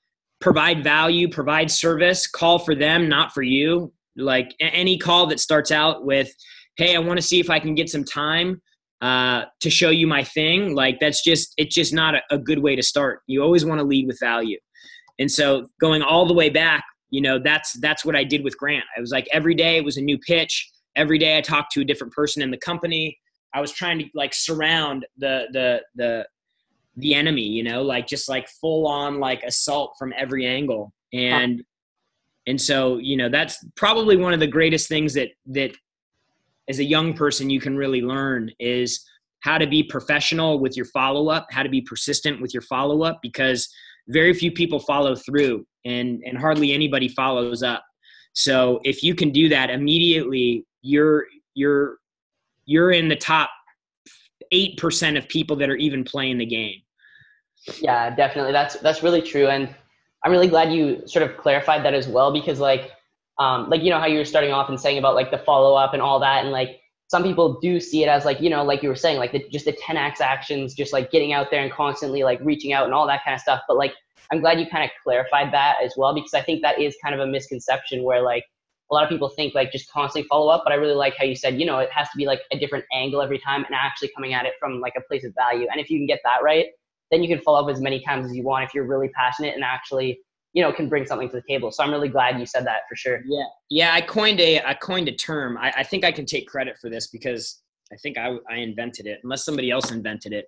provide 0.41 0.83
value 0.83 1.29
provide 1.29 1.69
service 1.69 2.27
call 2.27 2.59
for 2.59 2.75
them 2.75 3.09
not 3.09 3.33
for 3.33 3.41
you 3.41 3.91
like 4.19 4.53
any 4.59 4.97
call 4.97 5.27
that 5.27 5.39
starts 5.39 5.71
out 5.71 6.05
with, 6.05 6.33
"Hey, 6.75 6.95
I 6.95 6.99
want 6.99 7.17
to 7.17 7.25
see 7.25 7.39
if 7.39 7.49
I 7.49 7.59
can 7.59 7.75
get 7.75 7.89
some 7.89 8.03
time 8.03 8.61
uh, 9.01 9.45
to 9.61 9.69
show 9.69 9.89
you 9.89 10.07
my 10.07 10.23
thing," 10.23 10.75
like 10.75 10.99
that's 10.99 11.23
just 11.23 11.53
it's 11.57 11.73
just 11.73 11.93
not 11.93 12.15
a, 12.15 12.21
a 12.31 12.37
good 12.37 12.59
way 12.59 12.75
to 12.75 12.83
start. 12.83 13.21
You 13.27 13.41
always 13.41 13.65
want 13.65 13.79
to 13.79 13.85
lead 13.85 14.07
with 14.07 14.19
value, 14.19 14.59
and 15.17 15.31
so 15.31 15.67
going 15.79 16.01
all 16.01 16.25
the 16.25 16.33
way 16.33 16.49
back, 16.49 16.83
you 17.09 17.21
know, 17.21 17.39
that's 17.39 17.79
that's 17.79 18.05
what 18.05 18.15
I 18.15 18.23
did 18.23 18.43
with 18.43 18.57
Grant. 18.57 18.85
I 18.95 18.99
was 18.99 19.11
like 19.11 19.27
every 19.31 19.55
day 19.55 19.77
it 19.77 19.85
was 19.85 19.97
a 19.97 20.01
new 20.01 20.17
pitch. 20.17 20.69
Every 20.95 21.17
day 21.17 21.37
I 21.37 21.41
talked 21.41 21.71
to 21.73 21.81
a 21.81 21.85
different 21.85 22.13
person 22.13 22.41
in 22.41 22.51
the 22.51 22.57
company. 22.57 23.17
I 23.53 23.61
was 23.61 23.71
trying 23.71 23.99
to 23.99 24.05
like 24.13 24.33
surround 24.33 25.05
the 25.17 25.47
the 25.51 25.81
the 25.95 26.27
the 26.97 27.13
enemy, 27.15 27.43
you 27.43 27.63
know, 27.63 27.81
like 27.81 28.07
just 28.07 28.29
like 28.29 28.47
full 28.49 28.87
on 28.87 29.19
like 29.19 29.43
assault 29.43 29.95
from 29.97 30.13
every 30.17 30.45
angle. 30.45 30.93
And 31.13 31.63
and 32.47 32.59
so, 32.59 32.97
you 32.97 33.15
know, 33.15 33.29
that's 33.29 33.63
probably 33.75 34.17
one 34.17 34.33
of 34.33 34.39
the 34.39 34.47
greatest 34.47 34.87
things 34.87 35.13
that 35.13 35.29
that 35.47 35.71
as 36.67 36.79
a 36.79 36.83
young 36.83 37.13
person 37.13 37.49
you 37.49 37.59
can 37.59 37.77
really 37.77 38.01
learn 38.01 38.51
is 38.59 39.05
how 39.41 39.57
to 39.57 39.65
be 39.65 39.83
professional 39.83 40.59
with 40.59 40.75
your 40.75 40.85
follow 40.85 41.29
up, 41.29 41.47
how 41.51 41.63
to 41.63 41.69
be 41.69 41.81
persistent 41.81 42.41
with 42.41 42.53
your 42.53 42.61
follow 42.63 43.03
up 43.03 43.19
because 43.21 43.69
very 44.09 44.33
few 44.33 44.51
people 44.51 44.79
follow 44.79 45.15
through 45.15 45.65
and 45.85 46.21
and 46.25 46.37
hardly 46.37 46.73
anybody 46.73 47.07
follows 47.07 47.63
up. 47.63 47.83
So, 48.33 48.79
if 48.83 49.03
you 49.03 49.15
can 49.15 49.31
do 49.31 49.49
that 49.49 49.69
immediately, 49.69 50.65
you're 50.81 51.25
you're 51.53 51.98
you're 52.69 52.91
in 52.91 53.07
the 53.07 53.15
top 53.15 53.49
8% 54.53 55.17
of 55.17 55.27
people 55.27 55.55
that 55.57 55.69
are 55.69 55.75
even 55.75 56.03
playing 56.03 56.37
the 56.37 56.45
game. 56.45 56.75
Yeah, 57.81 58.15
definitely. 58.15 58.51
That's 58.51 58.75
that's 58.77 59.03
really 59.03 59.21
true 59.21 59.47
and 59.47 59.73
I'm 60.23 60.31
really 60.31 60.47
glad 60.47 60.71
you 60.71 61.01
sort 61.07 61.29
of 61.29 61.37
clarified 61.37 61.83
that 61.85 61.93
as 61.93 62.07
well 62.07 62.31
because 62.31 62.59
like 62.59 62.91
um, 63.39 63.69
like 63.69 63.81
you 63.83 63.89
know 63.89 63.99
how 63.99 64.05
you 64.05 64.19
were 64.19 64.25
starting 64.25 64.51
off 64.51 64.69
and 64.69 64.79
saying 64.79 64.97
about 64.97 65.15
like 65.15 65.31
the 65.31 65.37
follow 65.39 65.75
up 65.75 65.93
and 65.93 66.01
all 66.01 66.19
that 66.19 66.43
and 66.43 66.51
like 66.51 66.81
some 67.07 67.23
people 67.23 67.59
do 67.59 67.79
see 67.79 68.03
it 68.03 68.07
as 68.07 68.25
like 68.25 68.39
you 68.41 68.49
know 68.49 68.63
like 68.63 68.83
you 68.83 68.89
were 68.89 68.95
saying 68.95 69.17
like 69.17 69.31
the, 69.31 69.43
just 69.49 69.65
the 69.65 69.73
10x 69.73 70.19
actions 70.19 70.73
just 70.73 70.93
like 70.93 71.09
getting 71.09 71.33
out 71.33 71.49
there 71.49 71.63
and 71.63 71.71
constantly 71.71 72.23
like 72.23 72.39
reaching 72.43 72.73
out 72.73 72.85
and 72.85 72.93
all 72.93 73.07
that 73.07 73.23
kind 73.23 73.33
of 73.33 73.41
stuff 73.41 73.61
but 73.67 73.77
like 73.77 73.93
i'm 74.31 74.41
glad 74.41 74.59
you 74.59 74.67
kind 74.67 74.83
of 74.83 74.89
clarified 75.01 75.53
that 75.53 75.77
as 75.83 75.93
well 75.95 76.13
because 76.13 76.33
i 76.33 76.41
think 76.41 76.61
that 76.61 76.79
is 76.79 76.95
kind 77.01 77.15
of 77.15 77.21
a 77.21 77.27
misconception 77.27 78.03
where 78.03 78.21
like 78.21 78.43
a 78.91 78.93
lot 78.93 79.03
of 79.03 79.09
people 79.09 79.29
think 79.29 79.53
like 79.53 79.71
just 79.71 79.91
constantly 79.91 80.27
follow 80.27 80.49
up 80.51 80.63
but 80.63 80.73
i 80.73 80.75
really 80.75 80.95
like 80.95 81.15
how 81.17 81.23
you 81.23 81.35
said 81.35 81.59
you 81.59 81.65
know 81.65 81.79
it 81.79 81.91
has 81.91 82.09
to 82.09 82.17
be 82.17 82.25
like 82.25 82.41
a 82.51 82.59
different 82.59 82.85
angle 82.93 83.21
every 83.21 83.39
time 83.39 83.63
and 83.65 83.75
actually 83.75 84.09
coming 84.15 84.33
at 84.33 84.45
it 84.45 84.53
from 84.59 84.79
like 84.79 84.93
a 84.97 85.01
place 85.01 85.23
of 85.23 85.33
value. 85.35 85.67
And 85.71 85.79
if 85.79 85.89
you 85.89 85.99
can 85.99 86.07
get 86.07 86.19
that 86.23 86.43
right 86.43 86.67
then 87.11 87.23
you 87.23 87.29
can 87.29 87.43
follow 87.43 87.63
up 87.63 87.73
as 87.73 87.81
many 87.81 87.99
times 88.01 88.27
as 88.27 88.35
you 88.35 88.43
want 88.43 88.63
if 88.63 88.73
you're 88.73 88.85
really 88.85 89.09
passionate 89.09 89.55
and 89.55 89.63
actually 89.63 90.19
you 90.53 90.63
know 90.63 90.71
can 90.71 90.89
bring 90.89 91.05
something 91.05 91.29
to 91.29 91.35
the 91.35 91.43
table. 91.47 91.71
So 91.71 91.83
i'm 91.83 91.91
really 91.91 92.09
glad 92.09 92.39
you 92.39 92.45
said 92.45 92.65
that 92.65 92.81
for 92.89 92.95
sure. 92.95 93.21
Yeah. 93.25 93.43
Yeah 93.69 93.93
i 93.93 94.01
coined 94.01 94.39
a 94.39 94.61
i 94.63 94.73
coined 94.73 95.07
a 95.07 95.15
term. 95.15 95.57
I, 95.57 95.73
I 95.77 95.83
think 95.83 96.03
i 96.03 96.11
can 96.11 96.25
take 96.25 96.47
credit 96.47 96.77
for 96.79 96.89
this 96.89 97.07
because 97.07 97.61
i 97.91 97.95
think 97.97 98.17
i, 98.17 98.35
I 98.49 98.55
invented 98.55 99.05
it. 99.05 99.19
Unless 99.23 99.45
somebody 99.45 99.71
else 99.71 99.91
invented 99.91 100.33
it 100.33 100.45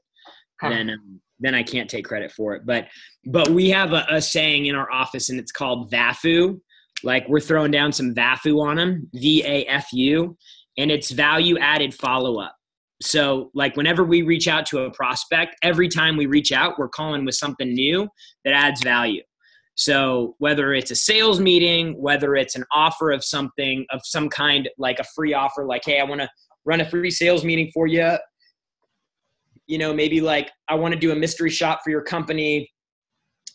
huh. 0.59 0.69
then 0.69 0.89
um, 0.89 1.21
then 1.39 1.55
i 1.55 1.63
can't 1.63 1.89
take 1.89 2.05
credit 2.05 2.31
for 2.31 2.55
it. 2.55 2.65
But 2.65 2.87
but 3.25 3.49
we 3.49 3.69
have 3.69 3.93
a, 3.93 4.05
a 4.09 4.21
saying 4.21 4.65
in 4.65 4.75
our 4.75 4.91
office 4.91 5.29
and 5.29 5.39
it's 5.39 5.51
called 5.51 5.91
vafu 5.91 6.59
like 7.03 7.27
we're 7.27 7.39
throwing 7.39 7.71
down 7.71 7.91
some 7.91 8.13
vafu 8.13 8.61
on 8.61 8.77
them 8.77 9.09
v-a-f-u 9.13 10.37
and 10.77 10.91
it's 10.91 11.11
value 11.11 11.57
added 11.59 11.93
follow-up 11.93 12.55
so, 13.01 13.49
like, 13.55 13.75
whenever 13.75 14.03
we 14.03 14.21
reach 14.21 14.47
out 14.47 14.65
to 14.67 14.81
a 14.81 14.91
prospect, 14.91 15.55
every 15.63 15.89
time 15.89 16.17
we 16.17 16.27
reach 16.27 16.51
out, 16.51 16.77
we're 16.77 16.89
calling 16.89 17.25
with 17.25 17.35
something 17.35 17.73
new 17.73 18.07
that 18.45 18.53
adds 18.53 18.83
value. 18.83 19.23
So, 19.75 20.35
whether 20.37 20.73
it's 20.73 20.91
a 20.91 20.95
sales 20.95 21.39
meeting, 21.39 21.99
whether 21.99 22.35
it's 22.35 22.55
an 22.55 22.63
offer 22.71 23.11
of 23.11 23.23
something 23.23 23.85
of 23.89 24.01
some 24.03 24.29
kind, 24.29 24.69
like 24.77 24.99
a 24.99 25.03
free 25.15 25.33
offer, 25.33 25.65
like, 25.65 25.81
hey, 25.83 25.99
I 25.99 26.03
want 26.03 26.21
to 26.21 26.29
run 26.63 26.79
a 26.79 26.85
free 26.85 27.09
sales 27.09 27.43
meeting 27.43 27.71
for 27.73 27.87
you. 27.87 28.17
You 29.65 29.77
know, 29.79 29.93
maybe 29.93 30.21
like, 30.21 30.51
I 30.67 30.75
want 30.75 30.93
to 30.93 30.99
do 30.99 31.11
a 31.11 31.15
mystery 31.15 31.49
shop 31.49 31.79
for 31.83 31.89
your 31.89 32.03
company. 32.03 32.69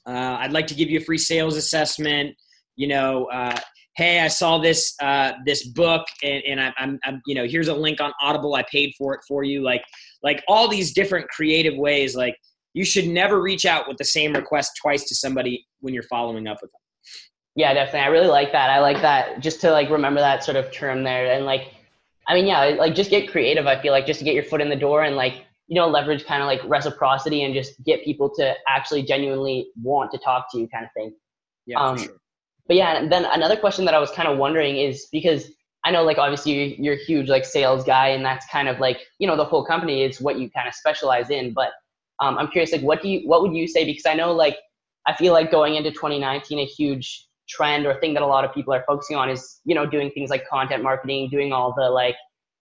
Uh, 0.07 0.39
I'd 0.41 0.53
like 0.53 0.67
to 0.69 0.75
give 0.75 0.91
you 0.91 0.99
a 0.99 1.03
free 1.03 1.19
sales 1.19 1.57
assessment. 1.57 2.35
You 2.77 2.89
know, 2.89 3.25
uh, 3.27 3.59
hey, 3.97 4.21
I 4.21 4.29
saw 4.29 4.59
this 4.59 4.95
uh, 5.01 5.33
this 5.45 5.67
book, 5.67 6.07
and, 6.23 6.43
and 6.47 6.61
I, 6.61 6.73
I'm, 6.79 6.99
I'm, 7.05 7.23
you 7.27 7.35
know, 7.35 7.47
here's 7.47 7.69
a 7.69 7.75
link 7.75 8.01
on 8.01 8.13
Audible. 8.21 8.55
I 8.55 8.65
paid 8.71 8.95
for 8.97 9.15
it 9.15 9.21
for 9.27 9.43
you. 9.43 9.63
Like, 9.63 9.83
like 10.23 10.45
all 10.49 10.69
these 10.69 10.93
different 10.93 11.29
creative 11.29 11.77
ways. 11.77 12.15
Like, 12.15 12.37
you 12.75 12.85
should 12.85 13.09
never 13.09 13.41
reach 13.41 13.65
out 13.65 13.89
with 13.89 13.97
the 13.97 14.05
same 14.05 14.35
request 14.35 14.73
twice 14.81 15.05
to 15.05 15.15
somebody 15.15 15.67
when 15.81 15.95
you're 15.95 16.03
following 16.05 16.47
up 16.47 16.59
with 16.61 16.71
them. 16.71 16.81
Yeah, 17.55 17.73
definitely. 17.73 18.01
I 18.01 18.09
really 18.09 18.29
like 18.29 18.53
that. 18.53 18.69
I 18.69 18.81
like 18.81 19.01
that. 19.01 19.41
Just 19.41 19.63
to 19.63 19.71
like 19.71 19.89
remember 19.89 20.21
that 20.21 20.45
sort 20.45 20.59
of 20.59 20.71
term 20.71 21.03
there, 21.03 21.33
and 21.33 21.47
like, 21.47 21.73
I 22.29 22.35
mean, 22.35 22.47
yeah, 22.47 22.61
like 22.79 22.95
just 22.95 23.09
get 23.09 23.31
creative. 23.31 23.67
I 23.67 23.81
feel 23.81 23.93
like 23.93 24.07
just 24.07 24.19
to 24.19 24.25
get 24.25 24.35
your 24.35 24.45
foot 24.45 24.61
in 24.61 24.69
the 24.69 24.77
door 24.77 25.05
and 25.05 25.17
like 25.17 25.45
you 25.69 25.75
know 25.75 25.89
leverage 25.89 26.27
kind 26.27 26.43
of 26.43 26.47
like 26.47 26.61
reciprocity 26.67 27.45
and 27.45 27.55
just 27.55 27.83
get 27.85 28.05
people 28.05 28.29
to 28.37 28.55
actually 28.69 29.03
genuinely 29.03 29.69
want 29.83 30.11
to 30.11 30.19
talk 30.19 30.53
to 30.53 30.59
you, 30.59 30.69
kind 30.69 30.85
of 30.85 30.91
thing. 30.93 31.15
Yeah, 31.65 31.81
um, 31.81 31.97
sure 31.97 32.21
but 32.67 32.77
yeah, 32.77 32.97
and 32.97 33.11
then 33.11 33.25
another 33.25 33.57
question 33.57 33.85
that 33.85 33.95
I 33.95 33.99
was 33.99 34.11
kind 34.11 34.29
of 34.29 34.39
wondering 34.39 34.77
is 34.77 35.07
because 35.13 35.49
I 35.85 35.93
know 35.93 36.03
like 36.03 36.19
obviously 36.19 36.75
you're, 36.81 36.95
a 36.95 37.05
huge 37.05 37.29
like 37.29 37.45
sales 37.45 37.85
guy 37.85 38.09
and 38.09 38.25
that's 38.25 38.45
kind 38.49 38.69
of 38.69 38.81
like, 38.81 39.01
you 39.21 39.27
know, 39.27 39.37
the 39.37 39.45
whole 39.45 39.65
company 39.65 40.03
is 40.03 40.21
what 40.21 40.37
you 40.37 40.51
kind 40.51 40.67
of 40.67 40.75
specialize 40.75 41.31
in. 41.31 41.53
But 41.53 41.71
um, 42.19 42.37
I'm 42.39 42.49
curious, 42.49 42.73
like 42.73 42.83
what 42.83 43.03
do 43.03 43.09
you, 43.09 43.29
what 43.29 43.41
would 43.43 43.55
you 43.55 43.69
say? 43.69 43.85
Because 43.85 44.05
I 44.05 44.15
know 44.15 44.33
like, 44.33 44.57
I 45.07 45.15
feel 45.15 45.33
like 45.33 45.53
going 45.53 45.77
into 45.77 45.93
2019, 45.93 46.59
a 46.59 46.65
huge 46.65 47.29
trend 47.49 47.87
or 47.87 48.01
thing 48.01 48.15
that 48.15 48.23
a 48.25 48.27
lot 48.27 48.45
of 48.45 48.53
people 48.53 48.75
are 48.75 48.83
focusing 48.89 49.17
on 49.17 49.31
is, 49.31 49.61
you 49.65 49.77
know, 49.77 49.87
doing 49.87 50.11
things 50.11 50.29
like 50.29 50.49
content 50.49 50.83
marketing, 50.83 51.29
doing 51.31 51.53
all 51.53 51.73
the 51.73 51.89
like, 51.89 52.17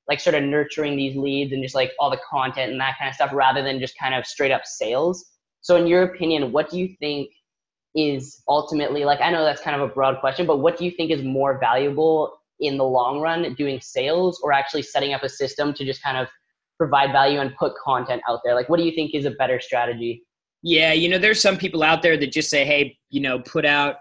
like 0.08 0.20
sort 0.20 0.36
of 0.36 0.44
nurturing 0.44 0.96
these 0.96 1.18
leads 1.18 1.52
and 1.52 1.64
just 1.64 1.74
like 1.74 1.94
all 2.00 2.12
the 2.12 2.20
content 2.30 2.72
and 2.72 2.80
that 2.80 2.96
kind 3.00 3.10
of 3.10 3.16
stuff 3.16 3.32
rather 3.34 3.64
than 3.64 3.80
just 3.80 3.98
kind 3.98 4.14
of 4.14 4.28
straight 4.28 4.52
up 4.52 4.68
sales. 4.68 5.26
So 5.62 5.78
in 5.78 5.88
your 5.88 6.04
opinion, 6.04 6.52
what 6.52 6.70
do 6.70 6.78
you 6.78 6.96
think 7.00 7.32
is 7.96 8.42
ultimately 8.48 9.06
like 9.06 9.22
I 9.22 9.32
know 9.32 9.44
that's 9.44 9.62
kind 9.62 9.80
of 9.80 9.90
a 9.90 9.94
broad 9.94 10.20
question, 10.20 10.46
but 10.46 10.58
what 10.58 10.78
do 10.78 10.86
you 10.86 10.92
think 10.92 11.12
is 11.12 11.24
more 11.24 11.58
valuable 11.60 12.38
in 12.60 12.78
the 12.78 12.84
long 12.84 13.20
run, 13.20 13.54
doing 13.56 13.80
sales 13.82 14.40
or 14.44 14.52
actually 14.54 14.82
setting 14.82 15.14
up 15.14 15.24
a 15.24 15.30
system 15.30 15.74
to 15.74 15.86
just 15.86 16.04
kind 16.04 16.18
of 16.18 16.28
provide 16.78 17.12
value 17.12 17.40
and 17.40 17.56
put 17.56 17.74
content 17.78 18.22
out 18.28 18.42
there? 18.44 18.54
Like 18.54 18.70
what 18.70 18.78
do 18.78 18.84
you 18.86 18.92
think 18.94 19.14
is 19.14 19.26
a 19.26 19.32
better 19.32 19.60
strategy? 19.60 20.24
Yeah, 20.62 20.94
you 20.94 21.10
know, 21.10 21.18
there's 21.18 21.42
some 21.42 21.58
people 21.58 21.84
out 21.84 22.02
there 22.02 22.18
that 22.18 22.32
just 22.32 22.50
say, 22.50 22.66
"Hey, 22.66 22.98
you 23.10 23.22
know, 23.22 23.40
put 23.40 23.66
out 23.66 23.98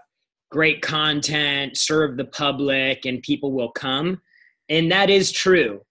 great 0.51 0.81
content, 0.81 1.77
serve 1.77 2.17
the 2.17 2.25
public 2.25 3.05
and 3.05 3.21
people 3.21 3.51
will 3.51 3.71
come." 3.71 4.21
And 4.67 4.91
that 4.91 5.09
is 5.09 5.31
true. 5.31 5.81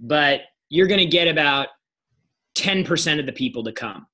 But 0.00 0.42
you're 0.70 0.88
going 0.88 0.98
to 0.98 1.06
get 1.06 1.28
about 1.28 1.68
10% 2.56 3.20
of 3.20 3.26
the 3.26 3.32
people 3.32 3.64
to 3.64 3.72
come. 3.72 4.06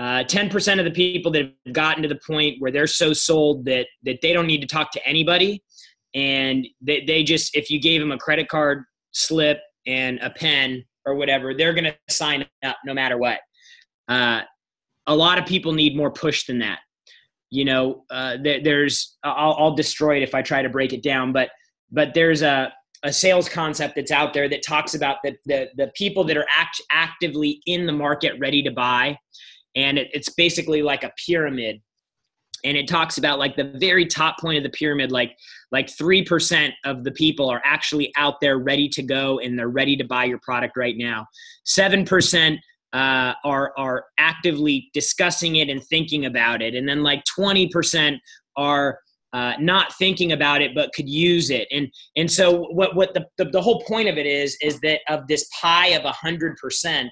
Uh, 0.00 0.24
10% 0.24 0.78
of 0.78 0.86
the 0.86 0.90
people 0.90 1.30
that 1.30 1.52
have 1.66 1.74
gotten 1.74 2.02
to 2.02 2.08
the 2.08 2.18
point 2.26 2.56
where 2.58 2.72
they're 2.72 2.86
so 2.86 3.12
sold 3.12 3.66
that 3.66 3.86
that 4.02 4.18
they 4.22 4.32
don't 4.32 4.46
need 4.46 4.62
to 4.62 4.66
talk 4.66 4.90
to 4.90 5.06
anybody. 5.06 5.62
And 6.14 6.66
they, 6.80 7.04
they 7.04 7.22
just 7.22 7.54
if 7.54 7.68
you 7.70 7.78
gave 7.78 8.00
them 8.00 8.10
a 8.10 8.16
credit 8.16 8.48
card 8.48 8.84
slip 9.12 9.58
and 9.86 10.18
a 10.20 10.30
pen 10.30 10.82
or 11.04 11.16
whatever 11.16 11.52
they're 11.52 11.74
going 11.74 11.84
to 11.84 11.94
sign 12.08 12.46
up 12.64 12.78
no 12.86 12.94
matter 12.94 13.18
what. 13.18 13.40
Uh, 14.08 14.40
a 15.06 15.14
lot 15.14 15.38
of 15.38 15.44
people 15.44 15.72
need 15.72 15.94
more 15.94 16.10
push 16.10 16.46
than 16.46 16.60
that. 16.60 16.78
You 17.50 17.66
know 17.66 18.04
uh, 18.10 18.38
there, 18.42 18.62
there's 18.62 19.18
I'll, 19.22 19.54
I'll 19.58 19.74
destroy 19.74 20.16
it 20.16 20.22
if 20.22 20.34
i 20.34 20.40
try 20.40 20.62
to 20.62 20.70
break 20.70 20.94
it 20.94 21.02
down 21.02 21.32
but 21.32 21.50
but 21.90 22.14
there's 22.14 22.40
a 22.40 22.72
a 23.02 23.12
sales 23.12 23.48
concept 23.48 23.96
that's 23.96 24.10
out 24.10 24.32
there 24.32 24.48
that 24.48 24.62
talks 24.62 24.94
about 24.94 25.16
the, 25.24 25.34
the, 25.46 25.68
the 25.76 25.90
people 25.94 26.22
that 26.22 26.36
are 26.36 26.46
act, 26.54 26.82
actively 26.90 27.62
in 27.64 27.86
the 27.86 27.92
market 27.92 28.34
ready 28.38 28.62
to 28.62 28.70
buy 28.70 29.16
and 29.74 29.98
it, 29.98 30.08
it's 30.12 30.30
basically 30.30 30.82
like 30.82 31.04
a 31.04 31.12
pyramid. 31.26 31.80
And 32.62 32.76
it 32.76 32.88
talks 32.88 33.16
about 33.16 33.38
like 33.38 33.56
the 33.56 33.72
very 33.76 34.04
top 34.04 34.38
point 34.38 34.58
of 34.58 34.62
the 34.62 34.76
pyramid 34.76 35.10
like 35.10 35.34
like 35.72 35.86
3% 35.86 36.70
of 36.84 37.04
the 37.04 37.12
people 37.12 37.48
are 37.48 37.62
actually 37.64 38.12
out 38.16 38.34
there 38.40 38.58
ready 38.58 38.88
to 38.90 39.02
go 39.02 39.38
and 39.38 39.58
they're 39.58 39.68
ready 39.68 39.96
to 39.96 40.04
buy 40.04 40.24
your 40.24 40.40
product 40.40 40.76
right 40.76 40.96
now. 40.96 41.26
7% 41.66 42.58
uh, 42.92 43.32
are 43.44 43.72
are 43.78 44.04
actively 44.18 44.90
discussing 44.92 45.56
it 45.56 45.70
and 45.70 45.82
thinking 45.84 46.26
about 46.26 46.60
it. 46.60 46.74
And 46.74 46.88
then 46.88 47.02
like 47.02 47.22
20% 47.38 48.18
are 48.56 48.98
uh, 49.32 49.52
not 49.60 49.94
thinking 49.94 50.32
about 50.32 50.60
it 50.60 50.74
but 50.74 50.92
could 50.92 51.08
use 51.08 51.50
it. 51.50 51.68
And 51.70 51.88
and 52.16 52.30
so 52.30 52.64
what 52.72 52.94
what 52.94 53.14
the, 53.14 53.26
the, 53.38 53.46
the 53.46 53.62
whole 53.62 53.80
point 53.86 54.08
of 54.08 54.18
it 54.18 54.26
is 54.26 54.58
is 54.60 54.80
that 54.80 55.00
of 55.08 55.26
this 55.28 55.48
pie 55.60 55.88
of 55.88 56.02
100% 56.02 57.08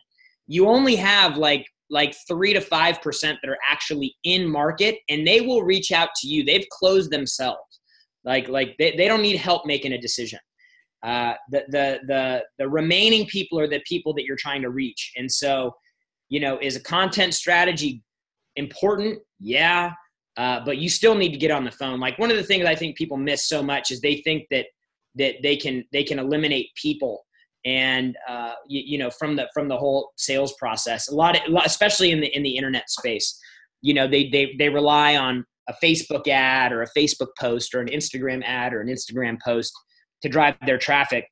you 0.48 0.66
only 0.66 0.96
have 0.96 1.36
like 1.36 1.64
like 1.90 2.14
three 2.26 2.52
to 2.52 2.60
five 2.60 3.00
percent 3.00 3.38
that 3.42 3.50
are 3.50 3.58
actually 3.68 4.16
in 4.24 4.48
market 4.48 4.96
and 5.08 5.26
they 5.26 5.40
will 5.40 5.62
reach 5.62 5.92
out 5.92 6.10
to 6.20 6.28
you. 6.28 6.44
They've 6.44 6.66
closed 6.70 7.10
themselves. 7.10 7.80
Like 8.24 8.48
like 8.48 8.74
they, 8.78 8.94
they 8.96 9.08
don't 9.08 9.22
need 9.22 9.36
help 9.36 9.66
making 9.66 9.92
a 9.92 10.00
decision. 10.00 10.38
Uh, 11.04 11.34
the, 11.50 11.64
the 11.68 11.98
the 12.06 12.44
the 12.58 12.68
remaining 12.68 13.26
people 13.26 13.58
are 13.58 13.68
the 13.68 13.80
people 13.86 14.12
that 14.14 14.24
you're 14.24 14.36
trying 14.36 14.62
to 14.62 14.70
reach. 14.70 15.12
And 15.16 15.30
so 15.30 15.72
you 16.28 16.40
know 16.40 16.58
is 16.60 16.76
a 16.76 16.82
content 16.82 17.34
strategy 17.34 18.02
important? 18.56 19.20
Yeah. 19.40 19.92
Uh, 20.36 20.60
but 20.64 20.78
you 20.78 20.88
still 20.88 21.14
need 21.14 21.30
to 21.30 21.38
get 21.38 21.50
on 21.50 21.64
the 21.64 21.70
phone. 21.70 21.98
Like 21.98 22.18
one 22.18 22.30
of 22.30 22.36
the 22.36 22.42
things 22.42 22.66
i 22.66 22.74
think 22.74 22.96
people 22.96 23.16
miss 23.16 23.48
so 23.48 23.62
much 23.62 23.90
is 23.90 24.00
they 24.00 24.16
think 24.16 24.44
that 24.50 24.66
that 25.14 25.36
they 25.42 25.56
can 25.56 25.84
they 25.92 26.04
can 26.04 26.18
eliminate 26.18 26.68
people 26.80 27.24
and 27.64 28.16
uh, 28.28 28.52
you, 28.66 28.82
you, 28.84 28.98
know 28.98 29.10
from 29.10 29.36
the 29.36 29.48
from 29.52 29.68
the 29.68 29.76
whole 29.76 30.12
sales 30.16 30.54
process 30.58 31.08
a 31.08 31.14
lot 31.14 31.36
of 31.36 31.54
especially 31.64 32.10
in 32.10 32.20
the 32.20 32.28
in 32.36 32.42
the 32.42 32.56
internet 32.56 32.88
space 32.88 33.38
you 33.82 33.92
know 33.92 34.06
they 34.06 34.28
they 34.28 34.54
they 34.58 34.68
rely 34.68 35.16
on 35.16 35.44
a 35.68 35.74
facebook 35.82 36.28
ad 36.28 36.72
or 36.72 36.82
a 36.82 36.88
facebook 36.96 37.28
post 37.38 37.74
or 37.74 37.80
an 37.80 37.88
instagram 37.88 38.42
ad 38.44 38.72
or 38.72 38.80
an 38.80 38.88
instagram 38.88 39.36
post 39.44 39.72
to 40.22 40.28
drive 40.28 40.54
their 40.66 40.78
traffic 40.78 41.24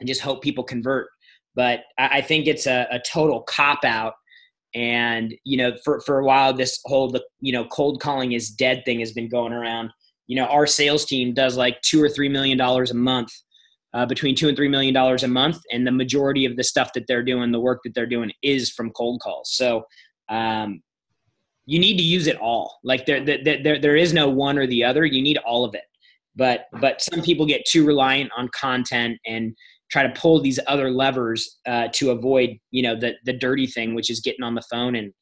and 0.00 0.08
just 0.08 0.20
hope 0.20 0.42
people 0.42 0.64
convert. 0.64 1.08
But 1.54 1.80
i, 1.98 2.18
I 2.18 2.20
think 2.20 2.46
it's 2.46 2.66
a, 2.66 2.86
a 2.90 3.00
total 3.00 3.42
cop 3.42 3.84
out 3.84 4.14
and 4.74 5.32
you 5.44 5.56
know 5.56 5.72
for, 5.84 6.00
for 6.00 6.18
a 6.18 6.24
while 6.24 6.52
this 6.52 6.80
whole 6.84 7.08
the 7.08 7.22
you 7.40 7.52
know 7.52 7.64
cold 7.66 8.00
calling 8.00 8.32
is 8.32 8.50
dead 8.50 8.82
thing 8.84 9.00
has 9.00 9.12
been 9.12 9.28
going 9.28 9.52
around. 9.52 9.90
You 10.26 10.36
know 10.36 10.46
our 10.46 10.66
sales 10.66 11.04
team 11.04 11.34
does 11.34 11.56
like 11.56 11.80
two 11.82 12.02
or 12.02 12.08
three 12.08 12.28
million 12.28 12.58
dollars 12.58 12.90
a 12.90 12.94
month 12.94 13.30
uh, 13.94 14.04
between 14.04 14.34
two 14.34 14.48
and 14.48 14.56
three 14.56 14.68
million 14.68 14.92
dollars 14.92 15.22
a 15.22 15.28
month, 15.28 15.58
and 15.72 15.86
the 15.86 15.92
majority 15.92 16.44
of 16.44 16.56
the 16.56 16.64
stuff 16.64 16.92
that 16.94 17.06
they're 17.06 17.22
doing, 17.22 17.52
the 17.52 17.60
work 17.60 17.80
that 17.84 17.94
they're 17.94 18.06
doing, 18.06 18.32
is 18.42 18.70
from 18.70 18.90
cold 18.90 19.20
calls. 19.22 19.54
So 19.54 19.84
um, 20.28 20.82
you 21.66 21.78
need 21.78 21.96
to 21.96 22.02
use 22.02 22.26
it 22.26 22.36
all. 22.36 22.78
Like 22.84 23.06
there, 23.06 23.24
there, 23.24 23.38
there, 23.62 23.78
there 23.78 23.96
is 23.96 24.12
no 24.12 24.28
one 24.28 24.58
or 24.58 24.66
the 24.66 24.84
other. 24.84 25.04
You 25.04 25.22
need 25.22 25.38
all 25.38 25.64
of 25.64 25.74
it. 25.74 25.84
But 26.36 26.66
but 26.80 27.00
some 27.00 27.22
people 27.22 27.46
get 27.46 27.64
too 27.64 27.86
reliant 27.86 28.32
on 28.36 28.48
content 28.48 29.18
and 29.24 29.54
try 29.90 30.02
to 30.02 30.20
pull 30.20 30.40
these 30.40 30.58
other 30.66 30.90
levers 30.90 31.58
uh, 31.66 31.88
to 31.92 32.10
avoid 32.10 32.50
you 32.72 32.82
know 32.82 32.96
the 32.98 33.14
the 33.24 33.32
dirty 33.32 33.68
thing, 33.68 33.94
which 33.94 34.10
is 34.10 34.20
getting 34.20 34.42
on 34.42 34.56
the 34.56 34.62
phone 34.62 34.96
and 34.96 35.12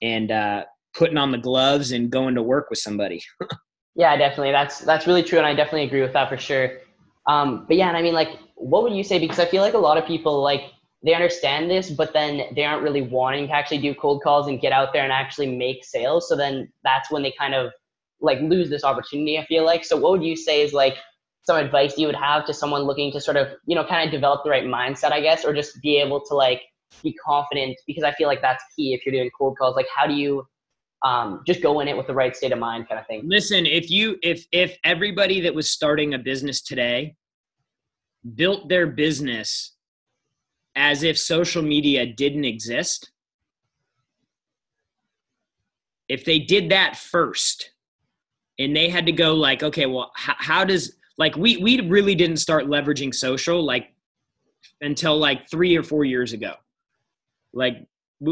and 0.00 0.32
uh, 0.32 0.64
putting 0.94 1.18
on 1.18 1.30
the 1.30 1.38
gloves 1.38 1.92
and 1.92 2.10
going 2.10 2.34
to 2.34 2.42
work 2.42 2.70
with 2.70 2.78
somebody. 2.78 3.22
yeah, 3.94 4.16
definitely. 4.16 4.52
That's 4.52 4.78
that's 4.78 5.06
really 5.06 5.22
true, 5.22 5.36
and 5.36 5.46
I 5.46 5.54
definitely 5.54 5.84
agree 5.84 6.00
with 6.00 6.14
that 6.14 6.30
for 6.30 6.38
sure. 6.38 6.78
Um, 7.26 7.64
but 7.66 7.76
yeah, 7.76 7.88
and 7.88 7.96
I 7.96 8.02
mean, 8.02 8.14
like, 8.14 8.38
what 8.56 8.82
would 8.82 8.94
you 8.94 9.04
say? 9.04 9.18
Because 9.18 9.38
I 9.38 9.46
feel 9.46 9.62
like 9.62 9.74
a 9.74 9.78
lot 9.78 9.98
of 9.98 10.06
people 10.06 10.42
like 10.42 10.62
they 11.04 11.14
understand 11.14 11.70
this, 11.70 11.90
but 11.90 12.12
then 12.12 12.42
they 12.54 12.64
aren't 12.64 12.82
really 12.82 13.02
wanting 13.02 13.46
to 13.48 13.52
actually 13.52 13.78
do 13.78 13.94
cold 13.94 14.22
calls 14.22 14.48
and 14.48 14.60
get 14.60 14.72
out 14.72 14.92
there 14.92 15.02
and 15.02 15.12
actually 15.12 15.54
make 15.54 15.84
sales. 15.84 16.28
So 16.28 16.36
then 16.36 16.72
that's 16.82 17.10
when 17.10 17.22
they 17.22 17.32
kind 17.38 17.54
of 17.54 17.72
like 18.20 18.40
lose 18.40 18.70
this 18.70 18.84
opportunity. 18.84 19.38
I 19.38 19.44
feel 19.46 19.64
like. 19.64 19.84
So 19.84 19.96
what 19.96 20.12
would 20.12 20.24
you 20.24 20.36
say 20.36 20.62
is 20.62 20.72
like 20.72 20.96
some 21.42 21.58
advice 21.58 21.98
you 21.98 22.06
would 22.06 22.16
have 22.16 22.46
to 22.46 22.54
someone 22.54 22.82
looking 22.82 23.12
to 23.12 23.20
sort 23.20 23.36
of 23.36 23.48
you 23.66 23.74
know 23.74 23.84
kind 23.84 24.06
of 24.06 24.12
develop 24.12 24.44
the 24.44 24.50
right 24.50 24.64
mindset, 24.64 25.12
I 25.12 25.20
guess, 25.20 25.44
or 25.44 25.52
just 25.52 25.80
be 25.82 25.98
able 25.98 26.22
to 26.26 26.34
like 26.34 26.62
be 27.02 27.12
confident? 27.12 27.76
Because 27.86 28.04
I 28.04 28.12
feel 28.12 28.28
like 28.28 28.40
that's 28.40 28.64
key 28.76 28.94
if 28.94 29.04
you're 29.04 29.14
doing 29.14 29.30
cold 29.36 29.58
calls. 29.58 29.76
Like, 29.76 29.88
how 29.94 30.06
do 30.06 30.14
you 30.14 30.46
um, 31.04 31.42
just 31.46 31.62
go 31.62 31.80
in 31.80 31.88
it 31.88 31.96
with 31.96 32.06
the 32.06 32.14
right 32.14 32.34
state 32.34 32.52
of 32.52 32.58
mind 32.58 32.88
kind 32.88 33.00
of 33.00 33.06
thing. 33.06 33.22
Listen 33.24 33.66
if 33.66 33.90
you 33.90 34.18
if 34.22 34.46
if 34.52 34.76
everybody 34.84 35.40
that 35.40 35.54
was 35.54 35.70
starting 35.70 36.14
a 36.14 36.18
business 36.18 36.60
today 36.62 37.16
built 38.34 38.68
their 38.68 38.86
business 38.86 39.72
as 40.74 41.02
if 41.02 41.18
social 41.18 41.62
media 41.62 42.06
didn't 42.06 42.44
exist 42.44 43.10
if 46.08 46.24
they 46.24 46.38
did 46.38 46.70
that 46.70 46.96
first 46.96 47.70
and 48.58 48.74
they 48.74 48.88
had 48.88 49.06
to 49.06 49.12
go 49.12 49.34
like 49.34 49.62
okay 49.62 49.86
well 49.86 50.10
how, 50.16 50.34
how 50.38 50.64
does 50.64 50.96
like 51.18 51.36
we 51.36 51.58
we 51.58 51.80
really 51.82 52.14
didn't 52.14 52.38
start 52.38 52.64
leveraging 52.64 53.14
social 53.14 53.62
like 53.62 53.94
until 54.80 55.16
like 55.16 55.48
three 55.50 55.76
or 55.76 55.82
four 55.82 56.04
years 56.04 56.32
ago. 56.32 56.54
Like 57.52 57.86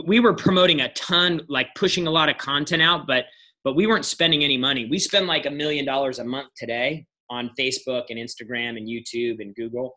we 0.07 0.21
were 0.21 0.35
promoting 0.35 0.81
a 0.81 0.93
ton, 0.93 1.41
like 1.49 1.69
pushing 1.75 2.07
a 2.07 2.11
lot 2.11 2.29
of 2.29 2.39
content 2.39 2.83
out, 2.83 3.07
but 3.07 3.27
but 3.65 3.75
we 3.77 3.87
weren't 3.87 4.05
spending 4.05 4.43
any 4.43 4.57
money. 4.57 4.87
We 4.87 4.99
spend 4.99 5.27
like 5.27 5.47
a 5.47 5.51
million 5.51 5.85
dollars 5.85 6.19
a 6.19 6.25
month 6.25 6.49
today 6.57 7.07
on 7.31 7.51
Facebook 7.59 8.05
and 8.11 8.19
Instagram 8.19 8.77
and 8.77 8.89
YouTube 8.89 9.41
and 9.41 9.55
Google. 9.55 9.97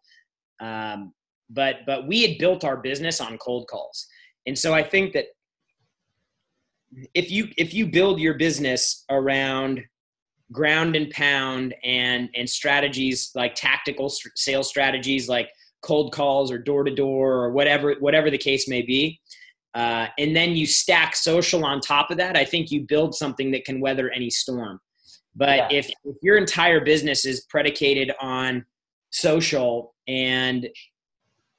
Um, 0.60 1.14
but 1.50 1.78
but 1.86 2.08
we 2.08 2.22
had 2.22 2.38
built 2.38 2.64
our 2.64 2.78
business 2.78 3.22
on 3.22 3.38
cold 3.38 3.68
calls, 3.68 4.08
and 4.46 4.58
so 4.58 4.74
I 4.74 4.84
think 4.84 5.14
that 5.14 5.26
if 7.14 7.30
you 7.32 7.50
if 7.58 7.74
you 7.74 7.88
build 7.88 8.20
your 8.20 8.36
business 8.36 9.04
around 9.10 9.82
ground 10.52 10.96
and 10.96 11.10
pound 11.12 11.74
and 11.84 12.30
and 12.36 12.50
strategies 12.50 13.32
like 13.36 13.56
tactical 13.56 14.10
sales 14.36 14.70
strategies 14.70 15.28
like 15.28 15.50
cold 15.82 16.14
calls 16.14 16.52
or 16.52 16.58
door 16.58 16.84
to 16.84 16.94
door 16.94 17.34
or 17.34 17.52
whatever 17.52 17.96
whatever 18.00 18.30
the 18.30 18.38
case 18.38 18.68
may 18.68 18.82
be 18.82 19.20
uh, 19.76 20.08
and 20.18 20.36
then 20.36 20.56
you 20.56 20.66
stack 20.66 21.16
social 21.16 21.66
on 21.66 21.82
top 21.82 22.10
of 22.10 22.18
that, 22.18 22.38
I 22.38 22.46
think 22.46 22.72
you 22.72 22.86
build 22.88 23.14
something 23.14 23.52
that 23.52 23.66
can 23.66 23.82
weather 23.82 24.10
any 24.10 24.30
storm. 24.30 24.80
But 25.36 25.58
yeah. 25.58 25.68
if, 25.70 25.92
if 26.06 26.16
your 26.22 26.38
entire 26.38 26.80
business 26.80 27.26
is 27.26 27.42
predicated 27.50 28.12
on 28.22 28.66
social 29.12 29.94
and 30.08 30.68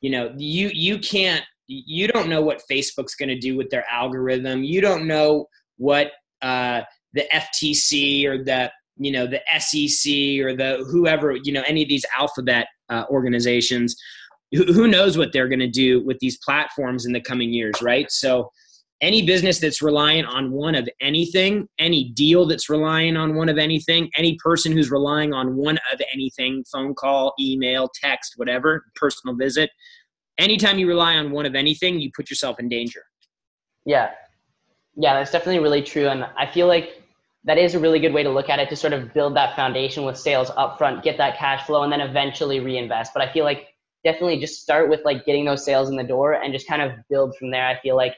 you 0.00 0.10
know 0.10 0.32
you 0.36 0.70
you 0.74 0.98
can't 0.98 1.42
you 1.66 2.06
don't 2.06 2.28
know 2.28 2.42
what 2.42 2.60
facebook's 2.70 3.14
going 3.14 3.30
to 3.30 3.38
do 3.38 3.56
with 3.56 3.70
their 3.70 3.84
algorithm 3.90 4.62
you 4.62 4.80
don't 4.80 5.06
know 5.06 5.46
what 5.78 6.12
uh, 6.42 6.82
the 7.14 7.24
ftc 7.32 8.26
or 8.26 8.44
the 8.44 8.70
you 8.98 9.10
know 9.10 9.26
the 9.26 9.40
sec 9.58 10.44
or 10.44 10.54
the 10.54 10.86
whoever 10.90 11.36
you 11.42 11.52
know 11.52 11.62
any 11.66 11.82
of 11.82 11.88
these 11.88 12.04
alphabet 12.16 12.66
uh, 12.90 13.04
organizations 13.10 13.96
who, 14.64 14.88
knows 14.88 15.18
what 15.18 15.32
they're 15.32 15.48
going 15.48 15.58
to 15.58 15.68
do 15.68 16.04
with 16.04 16.18
these 16.20 16.38
platforms 16.38 17.06
in 17.06 17.12
the 17.12 17.20
coming 17.20 17.52
years 17.52 17.74
right 17.82 18.10
so 18.10 18.50
any 19.00 19.26
business 19.26 19.58
that's 19.58 19.82
reliant 19.82 20.26
on 20.26 20.50
one 20.50 20.74
of 20.74 20.88
anything, 21.00 21.68
any 21.78 22.10
deal 22.10 22.46
that's 22.46 22.70
relying 22.70 23.16
on 23.16 23.34
one 23.34 23.48
of 23.48 23.58
anything, 23.58 24.10
any 24.16 24.36
person 24.42 24.72
who's 24.72 24.90
relying 24.90 25.34
on 25.34 25.54
one 25.56 25.78
of 25.92 26.00
anything, 26.12 26.64
phone 26.72 26.94
call, 26.94 27.34
email, 27.38 27.90
text, 27.94 28.34
whatever, 28.36 28.86
personal 28.94 29.36
visit, 29.36 29.70
anytime 30.38 30.78
you 30.78 30.88
rely 30.88 31.16
on 31.16 31.30
one 31.30 31.44
of 31.44 31.54
anything, 31.54 32.00
you 32.00 32.10
put 32.16 32.30
yourself 32.30 32.58
in 32.58 32.68
danger. 32.68 33.02
Yeah. 33.84 34.10
Yeah, 34.96 35.14
that's 35.14 35.30
definitely 35.30 35.58
really 35.58 35.82
true. 35.82 36.08
And 36.08 36.24
I 36.38 36.46
feel 36.46 36.66
like 36.66 37.02
that 37.44 37.58
is 37.58 37.74
a 37.74 37.78
really 37.78 38.00
good 38.00 38.14
way 38.14 38.22
to 38.22 38.30
look 38.30 38.48
at 38.48 38.58
it 38.58 38.70
to 38.70 38.76
sort 38.76 38.94
of 38.94 39.12
build 39.12 39.36
that 39.36 39.54
foundation 39.54 40.04
with 40.04 40.16
sales 40.16 40.50
upfront, 40.52 41.02
get 41.02 41.18
that 41.18 41.36
cash 41.36 41.66
flow, 41.66 41.82
and 41.82 41.92
then 41.92 42.00
eventually 42.00 42.60
reinvest. 42.60 43.12
But 43.12 43.22
I 43.22 43.30
feel 43.30 43.44
like 43.44 43.68
definitely 44.06 44.38
just 44.38 44.62
start 44.62 44.88
with 44.88 45.00
like 45.04 45.26
getting 45.26 45.44
those 45.44 45.64
sales 45.64 45.90
in 45.90 45.96
the 45.96 46.04
door 46.04 46.34
and 46.34 46.54
just 46.54 46.68
kind 46.68 46.80
of 46.80 46.92
build 47.10 47.36
from 47.36 47.50
there. 47.50 47.66
I 47.66 47.78
feel 47.80 47.96
like 47.96 48.14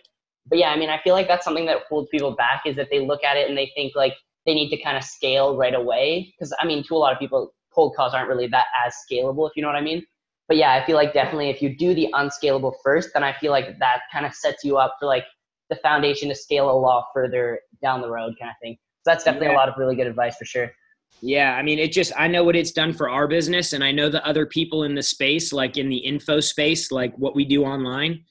but 0.48 0.58
yeah, 0.58 0.70
I 0.70 0.78
mean, 0.78 0.88
I 0.88 1.00
feel 1.02 1.14
like 1.14 1.28
that's 1.28 1.44
something 1.44 1.66
that 1.66 1.78
holds 1.88 2.08
people 2.10 2.34
back 2.34 2.62
is 2.64 2.76
that 2.76 2.88
they 2.90 3.00
look 3.00 3.22
at 3.22 3.36
it 3.36 3.48
and 3.48 3.56
they 3.56 3.70
think 3.74 3.94
like 3.94 4.14
they 4.46 4.54
need 4.54 4.70
to 4.70 4.82
kind 4.82 4.96
of 4.96 5.04
scale 5.04 5.56
right 5.56 5.74
away. 5.74 6.32
Because 6.38 6.54
I 6.60 6.66
mean, 6.66 6.82
to 6.84 6.94
a 6.94 6.98
lot 6.98 7.12
of 7.12 7.18
people, 7.18 7.52
cold 7.74 7.94
calls 7.96 8.14
aren't 8.14 8.28
really 8.28 8.48
that 8.48 8.66
as 8.86 8.94
scalable, 9.10 9.48
if 9.48 9.56
you 9.56 9.62
know 9.62 9.68
what 9.68 9.76
I 9.76 9.82
mean. 9.82 10.04
But 10.48 10.56
yeah, 10.56 10.72
I 10.72 10.86
feel 10.86 10.96
like 10.96 11.12
definitely 11.12 11.50
if 11.50 11.60
you 11.60 11.76
do 11.76 11.94
the 11.94 12.08
unscalable 12.14 12.74
first, 12.82 13.10
then 13.12 13.22
I 13.22 13.34
feel 13.34 13.52
like 13.52 13.78
that 13.78 14.00
kind 14.10 14.24
of 14.24 14.34
sets 14.34 14.64
you 14.64 14.78
up 14.78 14.96
for 14.98 15.06
like 15.06 15.24
the 15.68 15.76
foundation 15.76 16.30
to 16.30 16.34
scale 16.34 16.70
a 16.70 16.72
lot 16.72 17.04
further 17.12 17.60
down 17.82 18.00
the 18.00 18.08
road, 18.08 18.34
kind 18.40 18.50
of 18.50 18.56
thing. 18.62 18.78
So 19.04 19.10
that's 19.10 19.24
definitely 19.24 19.48
yeah. 19.48 19.56
a 19.56 19.58
lot 19.58 19.68
of 19.68 19.74
really 19.76 19.96
good 19.96 20.06
advice 20.06 20.36
for 20.36 20.46
sure. 20.46 20.72
Yeah, 21.20 21.54
I 21.54 21.62
mean, 21.62 21.78
it 21.80 21.90
just, 21.90 22.12
I 22.16 22.28
know 22.28 22.44
what 22.44 22.54
it's 22.54 22.70
done 22.70 22.92
for 22.92 23.10
our 23.10 23.26
business, 23.26 23.72
and 23.72 23.82
I 23.82 23.90
know 23.90 24.08
the 24.08 24.24
other 24.24 24.46
people 24.46 24.84
in 24.84 24.94
the 24.94 25.02
space, 25.02 25.52
like 25.52 25.76
in 25.76 25.88
the 25.88 25.96
info 25.96 26.38
space, 26.38 26.92
like 26.92 27.16
what 27.18 27.34
we 27.34 27.44
do 27.44 27.64
online. 27.64 28.24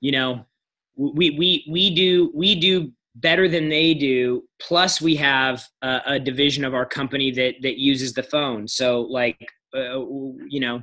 You 0.00 0.12
know, 0.12 0.46
we 0.96 1.30
we 1.30 1.66
we 1.68 1.94
do 1.94 2.32
we 2.34 2.54
do 2.54 2.92
better 3.16 3.48
than 3.48 3.68
they 3.68 3.94
do 3.94 4.42
plus 4.60 5.00
we 5.00 5.16
have 5.16 5.64
a, 5.82 6.00
a, 6.06 6.20
division 6.20 6.64
of 6.64 6.74
our 6.74 6.84
company 6.84 7.30
that 7.30 7.54
that 7.62 7.78
uses 7.78 8.12
the 8.12 8.22
phone 8.22 8.68
so 8.68 9.02
like 9.02 9.38
uh, 9.74 9.98
you 10.48 10.60
know 10.60 10.80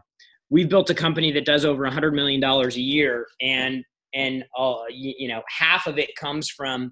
we've 0.49 0.69
built 0.69 0.89
a 0.89 0.95
company 0.95 1.31
that 1.31 1.45
does 1.45 1.63
over 1.63 1.85
a 1.85 1.91
hundred 1.91 2.13
million 2.13 2.39
dollars 2.39 2.75
a 2.75 2.81
year 2.81 3.27
and 3.41 3.83
and 4.15 4.43
you, 4.89 5.13
you, 5.17 5.27
know 5.27 5.41
half 5.47 5.87
of 5.87 5.97
it 5.97 6.15
comes 6.15 6.49
from 6.49 6.91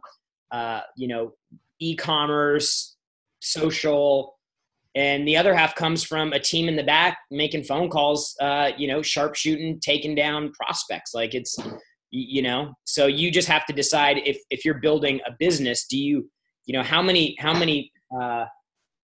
uh, 0.52 0.82
you 0.96 1.08
know 1.08 1.34
e-commerce 1.80 2.96
social 3.42 4.38
and 4.94 5.26
the 5.26 5.38
other 5.38 5.54
half 5.54 5.74
comes 5.76 6.04
from 6.04 6.34
a 6.34 6.40
team 6.40 6.68
in 6.68 6.76
the 6.76 6.84
back 6.84 7.18
making 7.30 7.64
phone 7.64 7.90
calls 7.90 8.36
uh, 8.42 8.72
you 8.78 8.88
know 8.88 9.02
sharpshooting 9.02 9.80
taking 9.82 10.16
down 10.16 10.52
prospects. 10.54 11.14
Like 11.14 11.34
it's 11.34 11.56
you 12.12 12.42
know 12.42 12.74
so 12.84 13.06
you 13.06 13.32
just 13.32 13.48
have 13.48 13.66
to 13.66 13.74
decide 13.74 14.18
if 14.26 14.38
if 14.50 14.66
you're 14.66 14.80
building 14.80 15.22
a 15.26 15.32
business 15.40 15.86
do 15.88 15.98
you 15.98 16.30
you 16.66 16.74
know 16.74 16.84
how 16.84 17.02
many 17.02 17.36
how 17.40 17.58
many 17.58 17.92
uh, 18.20 18.46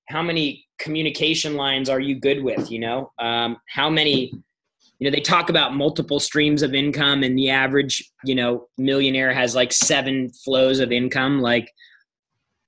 how 0.09 0.21
many 0.21 0.65
communication 0.79 1.55
lines 1.55 1.89
are 1.89 1.99
you 1.99 2.19
good 2.19 2.43
with 2.43 2.71
you 2.71 2.79
know? 2.79 3.11
Um, 3.19 3.57
how 3.69 3.89
many 3.89 4.31
you 4.99 5.05
know 5.05 5.11
they 5.11 5.21
talk 5.21 5.49
about 5.49 5.75
multiple 5.75 6.19
streams 6.19 6.61
of 6.61 6.73
income 6.73 7.23
and 7.23 7.37
the 7.37 7.49
average 7.49 8.11
you 8.23 8.35
know 8.35 8.67
millionaire 8.77 9.33
has 9.33 9.55
like 9.55 9.71
seven 9.71 10.29
flows 10.43 10.79
of 10.79 10.91
income. 10.91 11.41
Like 11.41 11.71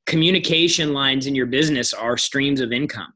communication 0.10 0.92
lines 0.92 1.28
in 1.28 1.36
your 1.36 1.46
business 1.46 1.94
are 1.94 2.18
streams 2.18 2.60
of 2.60 2.72
income 2.72 3.13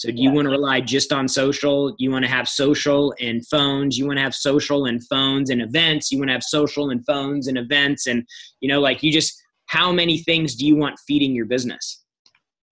so 0.00 0.10
do 0.10 0.16
you 0.16 0.30
yeah. 0.30 0.34
want 0.34 0.46
to 0.46 0.50
rely 0.50 0.80
just 0.80 1.12
on 1.12 1.28
social? 1.28 1.94
You 1.98 2.10
want 2.10 2.24
to 2.24 2.30
have 2.30 2.48
social 2.48 3.14
and 3.20 3.46
phones. 3.46 3.98
You 3.98 4.06
want 4.06 4.16
to 4.16 4.22
have 4.22 4.34
social 4.34 4.86
and 4.86 5.06
phones 5.06 5.50
and 5.50 5.60
events. 5.60 6.10
You 6.10 6.18
want 6.18 6.30
to 6.30 6.32
have 6.32 6.42
social 6.42 6.88
and 6.88 7.04
phones 7.04 7.48
and 7.48 7.58
events. 7.58 8.06
And, 8.06 8.26
you 8.60 8.68
know, 8.70 8.80
like 8.80 9.02
you 9.02 9.12
just, 9.12 9.38
how 9.66 9.92
many 9.92 10.16
things 10.16 10.54
do 10.54 10.66
you 10.66 10.74
want 10.74 10.98
feeding 11.06 11.34
your 11.34 11.44
business? 11.44 12.02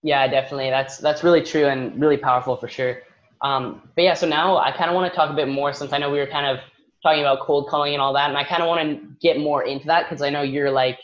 Yeah, 0.02 0.26
definitely. 0.26 0.70
That's, 0.70 0.96
that's 0.96 1.22
really 1.22 1.42
true 1.42 1.66
and 1.66 2.00
really 2.00 2.16
powerful 2.16 2.56
for 2.56 2.66
sure. 2.66 3.02
Um, 3.42 3.90
but 3.94 4.04
yeah, 4.04 4.14
so 4.14 4.26
now 4.26 4.56
I 4.56 4.72
kind 4.72 4.88
of 4.88 4.94
want 4.94 5.12
to 5.12 5.14
talk 5.14 5.30
a 5.30 5.34
bit 5.34 5.48
more 5.48 5.74
since 5.74 5.92
I 5.92 5.98
know 5.98 6.10
we 6.10 6.20
were 6.20 6.26
kind 6.26 6.46
of 6.46 6.64
talking 7.02 7.20
about 7.20 7.40
cold 7.40 7.68
calling 7.68 7.92
and 7.92 8.00
all 8.00 8.14
that. 8.14 8.30
And 8.30 8.38
I 8.38 8.44
kind 8.44 8.62
of 8.62 8.68
want 8.68 8.88
to 8.88 9.06
get 9.20 9.38
more 9.38 9.64
into 9.64 9.86
that 9.88 10.08
because 10.08 10.22
I 10.22 10.30
know 10.30 10.40
you're 10.40 10.70
like, 10.70 10.98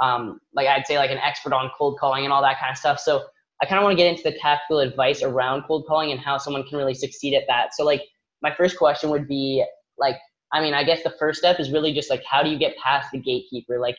um, 0.00 0.40
like 0.54 0.66
I'd 0.68 0.86
say 0.86 0.98
like 0.98 1.10
an 1.10 1.18
expert 1.18 1.52
on 1.52 1.70
cold 1.76 1.98
calling 1.98 2.24
and 2.24 2.32
all 2.32 2.42
that 2.42 2.58
kind 2.60 2.70
of 2.70 2.78
stuff. 2.78 3.00
So 3.00 3.24
I 3.62 3.66
kind 3.66 3.78
of 3.78 3.84
want 3.84 3.96
to 3.96 4.02
get 4.02 4.10
into 4.10 4.22
the 4.22 4.38
tactical 4.38 4.80
advice 4.80 5.22
around 5.22 5.62
cold 5.62 5.86
calling 5.86 6.10
and 6.10 6.20
how 6.20 6.38
someone 6.38 6.64
can 6.64 6.76
really 6.76 6.94
succeed 6.94 7.34
at 7.34 7.44
that. 7.48 7.74
So 7.74 7.84
like 7.84 8.02
my 8.42 8.54
first 8.54 8.76
question 8.76 9.10
would 9.10 9.26
be 9.26 9.64
like, 9.98 10.16
I 10.52 10.60
mean, 10.60 10.74
I 10.74 10.84
guess 10.84 11.02
the 11.02 11.14
first 11.18 11.38
step 11.38 11.58
is 11.58 11.72
really 11.72 11.92
just 11.92 12.10
like, 12.10 12.22
how 12.24 12.42
do 12.42 12.50
you 12.50 12.58
get 12.58 12.76
past 12.76 13.10
the 13.12 13.18
gatekeeper? 13.18 13.78
Like, 13.78 13.96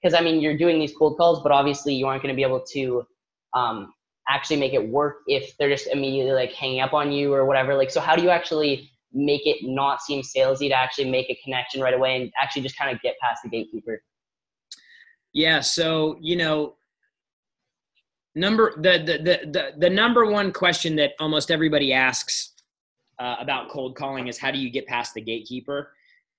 because 0.00 0.14
I 0.14 0.22
mean, 0.22 0.40
you're 0.40 0.56
doing 0.56 0.78
these 0.78 0.94
cold 0.96 1.18
calls, 1.18 1.42
but 1.42 1.52
obviously 1.52 1.94
you 1.94 2.06
aren't 2.06 2.22
going 2.22 2.34
to 2.34 2.36
be 2.36 2.44
able 2.44 2.64
to 2.72 3.04
um, 3.54 3.92
actually 4.28 4.58
make 4.58 4.72
it 4.72 4.88
work 4.88 5.18
if 5.26 5.56
they're 5.58 5.68
just 5.68 5.88
immediately 5.88 6.32
like 6.32 6.52
hanging 6.52 6.80
up 6.80 6.94
on 6.94 7.12
you 7.12 7.34
or 7.34 7.44
whatever. 7.44 7.74
Like, 7.74 7.90
so 7.90 8.00
how 8.00 8.16
do 8.16 8.22
you 8.22 8.30
actually 8.30 8.90
make 9.12 9.44
it 9.44 9.58
not 9.62 10.00
seem 10.00 10.22
salesy 10.22 10.68
to 10.68 10.74
actually 10.74 11.10
make 11.10 11.28
a 11.28 11.38
connection 11.42 11.80
right 11.80 11.94
away 11.94 12.16
and 12.16 12.32
actually 12.40 12.62
just 12.62 12.78
kind 12.78 12.94
of 12.94 13.02
get 13.02 13.16
past 13.20 13.42
the 13.42 13.50
gatekeeper? 13.50 14.00
Yeah. 15.40 15.60
So, 15.60 16.18
you 16.20 16.36
know, 16.36 16.74
number 18.34 18.74
the, 18.76 18.98
the 18.98 19.18
the 19.18 19.50
the 19.50 19.72
the 19.78 19.90
number 19.90 20.26
one 20.26 20.52
question 20.52 20.96
that 20.96 21.12
almost 21.18 21.50
everybody 21.50 21.92
asks 21.94 22.52
uh, 23.18 23.36
about 23.40 23.70
cold 23.70 23.96
calling 23.96 24.28
is 24.28 24.38
how 24.38 24.50
do 24.50 24.58
you 24.58 24.70
get 24.70 24.86
past 24.86 25.14
the 25.14 25.20
gatekeeper 25.20 25.92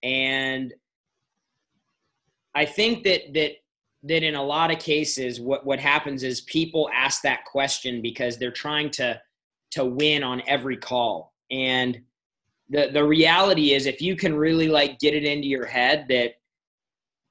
and 0.03 0.73
i 2.55 2.65
think 2.65 3.03
that 3.03 3.33
that 3.33 3.51
that 4.03 4.23
in 4.23 4.35
a 4.35 4.43
lot 4.43 4.71
of 4.71 4.79
cases 4.79 5.41
what 5.41 5.65
what 5.65 5.79
happens 5.79 6.23
is 6.23 6.41
people 6.41 6.89
ask 6.93 7.21
that 7.21 7.43
question 7.43 8.01
because 8.01 8.37
they're 8.37 8.51
trying 8.51 8.89
to 8.89 9.19
to 9.69 9.83
win 9.83 10.23
on 10.23 10.41
every 10.47 10.77
call 10.77 11.33
and 11.51 11.99
the 12.69 12.89
the 12.93 13.03
reality 13.03 13.73
is 13.73 13.85
if 13.85 14.01
you 14.01 14.15
can 14.15 14.33
really 14.33 14.69
like 14.69 14.97
get 14.99 15.13
it 15.13 15.25
into 15.25 15.47
your 15.47 15.65
head 15.65 16.05
that 16.07 16.35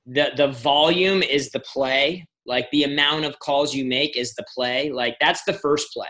the 0.06 0.32
the 0.36 0.48
volume 0.48 1.22
is 1.22 1.50
the 1.50 1.60
play 1.60 2.26
like 2.46 2.70
the 2.72 2.84
amount 2.84 3.24
of 3.24 3.38
calls 3.38 3.74
you 3.74 3.84
make 3.84 4.16
is 4.16 4.34
the 4.34 4.44
play. 4.52 4.90
Like 4.90 5.16
that's 5.20 5.44
the 5.44 5.52
first 5.52 5.92
play. 5.92 6.08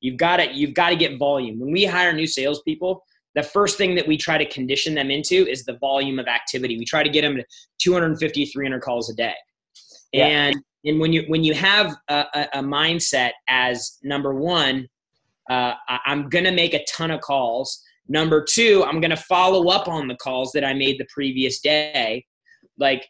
You've 0.00 0.18
got 0.18 0.36
to 0.36 0.52
you've 0.52 0.74
got 0.74 0.90
to 0.90 0.96
get 0.96 1.18
volume. 1.18 1.58
When 1.58 1.72
we 1.72 1.84
hire 1.84 2.12
new 2.12 2.26
salespeople, 2.26 3.02
the 3.34 3.42
first 3.42 3.78
thing 3.78 3.94
that 3.94 4.06
we 4.06 4.16
try 4.16 4.38
to 4.38 4.48
condition 4.48 4.94
them 4.94 5.10
into 5.10 5.46
is 5.48 5.64
the 5.64 5.78
volume 5.78 6.18
of 6.18 6.26
activity. 6.26 6.76
We 6.76 6.84
try 6.84 7.02
to 7.02 7.08
get 7.08 7.22
them 7.22 7.36
to 7.36 7.44
250, 7.78 8.46
300 8.46 8.80
calls 8.82 9.10
a 9.10 9.14
day. 9.14 9.34
Yeah. 10.12 10.26
And 10.26 10.56
and 10.84 11.00
when 11.00 11.12
you 11.12 11.24
when 11.28 11.42
you 11.42 11.54
have 11.54 11.96
a, 12.08 12.24
a 12.52 12.60
mindset 12.60 13.30
as 13.48 13.98
number 14.02 14.34
one, 14.34 14.88
uh, 15.50 15.72
I'm 15.88 16.28
gonna 16.28 16.52
make 16.52 16.74
a 16.74 16.84
ton 16.84 17.10
of 17.10 17.22
calls. 17.22 17.82
Number 18.08 18.44
two, 18.44 18.84
I'm 18.86 19.00
gonna 19.00 19.16
follow 19.16 19.70
up 19.70 19.88
on 19.88 20.06
the 20.06 20.16
calls 20.16 20.52
that 20.52 20.64
I 20.64 20.74
made 20.74 20.98
the 20.98 21.06
previous 21.12 21.60
day. 21.60 22.26
Like 22.78 23.08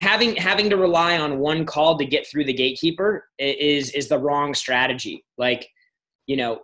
having 0.00 0.36
having 0.36 0.70
to 0.70 0.76
rely 0.76 1.18
on 1.18 1.38
one 1.38 1.64
call 1.64 1.98
to 1.98 2.04
get 2.04 2.26
through 2.26 2.44
the 2.44 2.52
gatekeeper 2.52 3.28
is 3.38 3.90
is 3.90 4.08
the 4.08 4.18
wrong 4.18 4.54
strategy. 4.54 5.24
Like, 5.38 5.68
you 6.26 6.36
know, 6.36 6.62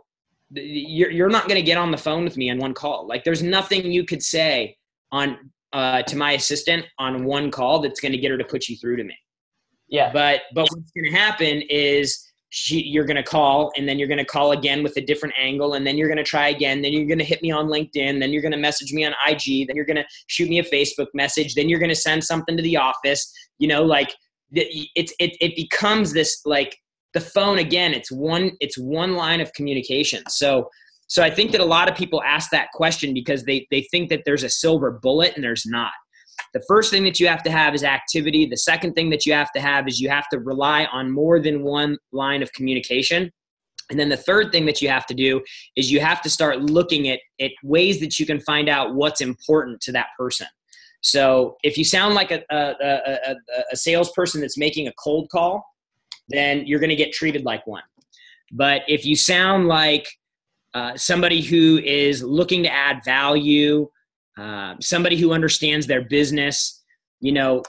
you're 0.51 1.11
you're 1.11 1.29
not 1.29 1.49
going 1.49 1.61
to 1.61 1.67
get 1.67 1.79
on 1.79 1.91
the 1.91 1.97
phone 1.97 2.25
with 2.25 2.37
me 2.37 2.51
on 2.51 2.59
one 2.59 2.75
call. 2.75 3.07
Like, 3.07 3.25
there's 3.25 3.43
nothing 3.43 3.91
you 3.91 4.05
could 4.05 4.23
say 4.23 4.77
on 5.11 5.51
uh, 5.73 6.03
to 6.03 6.17
my 6.17 6.33
assistant 6.33 6.87
on 6.99 7.25
one 7.25 7.51
call 7.51 7.81
that's 7.81 8.01
going 8.01 8.13
to 8.13 8.19
get 8.19 8.31
her 8.31 8.39
to 8.39 8.45
put 8.45 8.69
you 8.69 8.77
through 8.77 8.97
to 8.97 9.05
me. 9.05 9.17
Yeah. 9.89 10.13
But 10.13 10.43
but 10.55 10.63
what's 10.71 10.91
going 10.93 11.13
to 11.13 11.19
happen 11.19 11.63
is 11.69 12.28
she, 12.51 12.83
you're 12.83 13.05
going 13.05 13.17
to 13.17 13.23
call 13.23 13.71
and 13.77 13.89
then 13.89 13.99
you're 13.99 14.09
going 14.09 14.19
to 14.19 14.25
call 14.25 14.53
again 14.53 14.83
with 14.83 14.97
a 14.97 15.01
different 15.01 15.35
angle 15.39 15.75
and 15.75 15.87
then 15.87 15.99
you're 15.99 16.09
going 16.09 16.17
to 16.19 16.25
try 16.25 16.49
again 16.49 16.81
then 16.81 16.93
you're 16.93 17.07
going 17.07 17.19
to 17.19 17.25
hit 17.25 17.43
me 17.43 17.51
on 17.51 17.67
linkedin 17.67 18.19
then 18.21 18.33
you're 18.33 18.43
going 18.43 18.53
to 18.53 18.59
message 18.59 18.93
me 18.93 19.05
on 19.05 19.13
ig 19.29 19.67
then 19.67 19.77
you're 19.77 19.85
going 19.85 19.97
to 19.97 20.07
shoot 20.29 20.49
me 20.49 20.59
a 20.59 20.65
facebook 20.65 21.09
message 21.13 21.55
then 21.55 21.69
you're 21.69 21.79
going 21.79 21.91
to 21.91 21.95
send 21.95 22.25
something 22.25 22.57
to 22.57 22.63
the 22.63 22.77
office. 22.77 23.33
You 23.59 23.69
know 23.69 23.83
like 23.85 24.15
it's 24.53 25.13
it, 25.19 25.37
it 25.41 25.57
becomes 25.57 26.13
this 26.13 26.41
like 26.47 26.79
the 27.13 27.21
phone 27.21 27.59
again 27.59 27.93
it's 27.93 28.11
one 28.11 28.53
it's 28.61 28.79
one 28.79 29.15
line 29.15 29.41
of 29.41 29.53
communication. 29.53 30.23
So 30.29 30.69
so 31.07 31.23
i 31.23 31.31
think 31.31 31.53
that 31.53 31.61
a 31.61 31.65
lot 31.65 31.91
of 31.91 31.97
people 31.97 32.23
ask 32.23 32.51
that 32.51 32.69
question 32.73 33.13
because 33.13 33.45
they 33.45 33.67
they 33.71 33.83
think 33.91 34.11
that 34.11 34.23
there's 34.25 34.45
a 34.45 34.51
silver 34.51 34.99
bullet 35.03 35.33
and 35.35 35.43
there's 35.43 35.65
not 35.67 35.93
the 36.55 36.63
first 36.67 36.91
thing 36.91 37.05
that 37.05 37.21
you 37.21 37.29
have 37.29 37.43
to 37.43 37.51
have 37.51 37.75
is 37.75 37.85
activity. 37.85 38.47
The 38.47 38.57
second 38.57 38.95
thing 38.95 39.11
that 39.11 39.27
you 39.27 39.33
have 39.33 39.53
to 39.53 39.61
have 39.61 39.87
is 39.89 40.01
you 40.01 40.09
have 40.09 40.29
to 40.31 40.39
rely 40.39 40.87
on 40.87 41.11
more 41.11 41.41
than 41.41 41.63
one 41.63 41.99
line 42.13 42.43
of 42.43 42.53
communication. 42.53 43.31
And 43.91 43.99
then 43.99 44.09
the 44.09 44.17
third 44.17 44.53
thing 44.53 44.67
that 44.67 44.83
you 44.83 44.89
have 44.89 45.07
to 45.07 45.15
do 45.15 45.43
is 45.77 45.91
you 45.91 46.01
have 46.01 46.21
to 46.23 46.31
start 46.31 46.61
looking 46.61 47.09
at, 47.09 47.21
at 47.41 47.51
ways 47.63 48.01
that 48.01 48.19
you 48.19 48.27
can 48.27 48.41
find 48.41 48.69
out 48.69 48.95
what's 48.95 49.21
important 49.21 49.81
to 49.83 49.93
that 49.93 50.09
person. 50.19 50.47
So 51.01 51.57
if 51.63 51.79
you 51.79 51.85
sound 51.85 52.15
like 52.15 52.31
a, 52.31 52.43
a, 52.51 52.75
a, 52.81 53.37
a 53.73 53.77
salesperson 53.77 54.41
that's 54.41 54.59
making 54.59 54.89
a 54.89 54.93
cold 55.03 55.31
call, 55.31 55.65
then 56.29 56.67
you're 56.67 56.81
going 56.81 56.91
to 56.91 56.97
get 56.97 57.13
treated 57.13 57.45
like 57.45 57.67
one. 57.67 57.85
But 58.53 58.83
if 58.89 59.05
you 59.07 59.17
sound 59.17 59.69
like 59.69 60.09
uh, 60.75 60.97
somebody 60.97 61.41
who 61.41 61.79
is 61.79 62.23
looking 62.23 62.63
to 62.65 62.73
add 62.73 63.03
value, 63.05 63.89
uh, 64.39 64.77
somebody 64.81 65.17
who 65.17 65.33
understands 65.33 65.87
their 65.87 66.03
business. 66.03 66.85
You 67.21 67.33
know, 67.33 67.63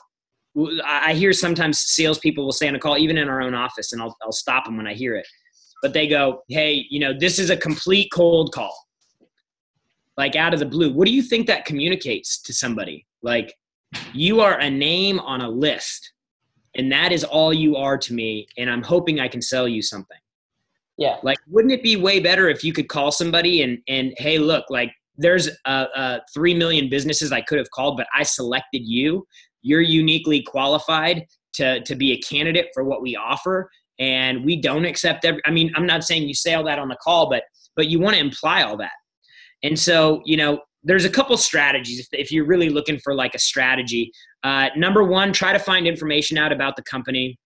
I 0.86 1.14
hear 1.14 1.34
sometimes 1.34 1.80
salespeople 1.80 2.46
will 2.46 2.52
say 2.52 2.68
on 2.68 2.76
a 2.76 2.80
call, 2.80 2.98
even 2.98 3.18
in 3.18 3.30
our 3.30 3.42
own 3.42 3.54
office, 3.54 3.94
and 3.94 4.02
I'll, 4.02 4.16
I'll 4.22 4.32
stop 4.32 4.66
them 4.66 4.78
when 4.78 4.88
I 4.88 4.94
hear 4.94 5.16
it. 5.16 5.28
But 5.82 5.94
they 5.94 6.08
go, 6.08 6.44
hey, 6.50 6.86
you 6.90 7.00
know, 7.00 7.14
this 7.18 7.40
is 7.40 7.50
a 7.50 7.58
complete 7.58 8.12
cold 8.12 8.52
call, 8.54 8.76
like 10.18 10.36
out 10.36 10.54
of 10.54 10.60
the 10.60 10.66
blue. 10.66 10.94
What 10.94 11.08
do 11.08 11.14
you 11.14 11.22
think 11.22 11.48
that 11.48 11.66
communicates 11.66 12.42
to 12.42 12.54
somebody? 12.54 13.06
Like, 13.22 13.56
you 14.14 14.42
are 14.42 14.60
a 14.60 14.70
name 14.70 15.20
on 15.20 15.42
a 15.42 15.50
list, 15.50 16.12
and 16.76 16.92
that 16.92 17.12
is 17.12 17.24
all 17.24 17.54
you 17.54 17.76
are 17.78 17.98
to 17.98 18.14
me, 18.14 18.48
and 18.58 18.70
I'm 18.70 18.84
hoping 18.84 19.20
I 19.20 19.28
can 19.28 19.42
sell 19.42 19.68
you 19.68 19.82
something. 19.82 20.18
Yeah. 20.98 21.16
Like, 21.24 21.38
wouldn't 21.48 21.74
it 21.74 21.82
be 21.82 21.96
way 21.96 22.20
better 22.20 22.50
if 22.50 22.64
you 22.64 22.74
could 22.74 22.90
call 22.90 23.12
somebody 23.12 23.62
and, 23.62 23.80
and 23.88 24.14
hey, 24.18 24.38
look, 24.38 24.66
like, 24.70 24.92
there's 25.20 25.50
uh, 25.66 25.86
uh, 25.96 26.20
3 26.34 26.54
million 26.56 26.90
businesses 26.90 27.32
I 27.32 27.42
could 27.42 27.58
have 27.58 27.70
called, 27.72 27.98
but 27.98 28.08
I 28.16 28.24
selected 28.24 28.82
you. 28.86 29.28
You're 29.62 29.82
uniquely 29.82 30.42
qualified 30.42 31.26
to 31.54 31.82
to 31.84 31.96
be 31.96 32.14
a 32.14 32.18
candidate 32.18 32.68
for 32.74 32.84
what 32.84 33.02
we 33.02 33.16
offer 33.16 33.70
and 33.98 34.46
we 34.46 34.56
don't 34.62 34.86
accept 34.86 35.26
every 35.26 35.42
i 35.48 35.52
mean 35.52 35.72
i'm 35.76 35.88
not 35.88 36.04
saying 36.04 36.28
you 36.28 36.34
say 36.36 36.54
all 36.54 36.64
that 36.64 36.78
on 36.78 36.88
the 36.88 36.96
call 36.98 37.28
but 37.28 37.42
but 37.80 37.88
you 37.88 37.98
want 37.98 38.14
to 38.14 38.20
imply 38.20 38.62
all 38.62 38.76
that. 38.76 38.92
And 39.64 39.80
so 39.80 40.22
you 40.26 40.36
know 40.36 40.60
there's 40.84 41.06
a 41.06 41.10
couple 41.10 41.36
strategies 41.38 42.00
if, 42.00 42.08
if 42.12 42.30
you're 42.30 42.46
really 42.46 42.70
looking 42.70 43.00
for 43.00 43.16
like 43.16 43.36
a 43.36 43.40
strategy. 43.40 44.12
Uh, 44.44 44.68
number 44.76 45.04
one 45.04 45.32
try 45.32 45.54
to 45.54 45.60
find 45.60 45.88
information 45.88 46.38
out 46.38 46.52
about 46.52 46.76
the 46.76 46.84
company 46.84 47.38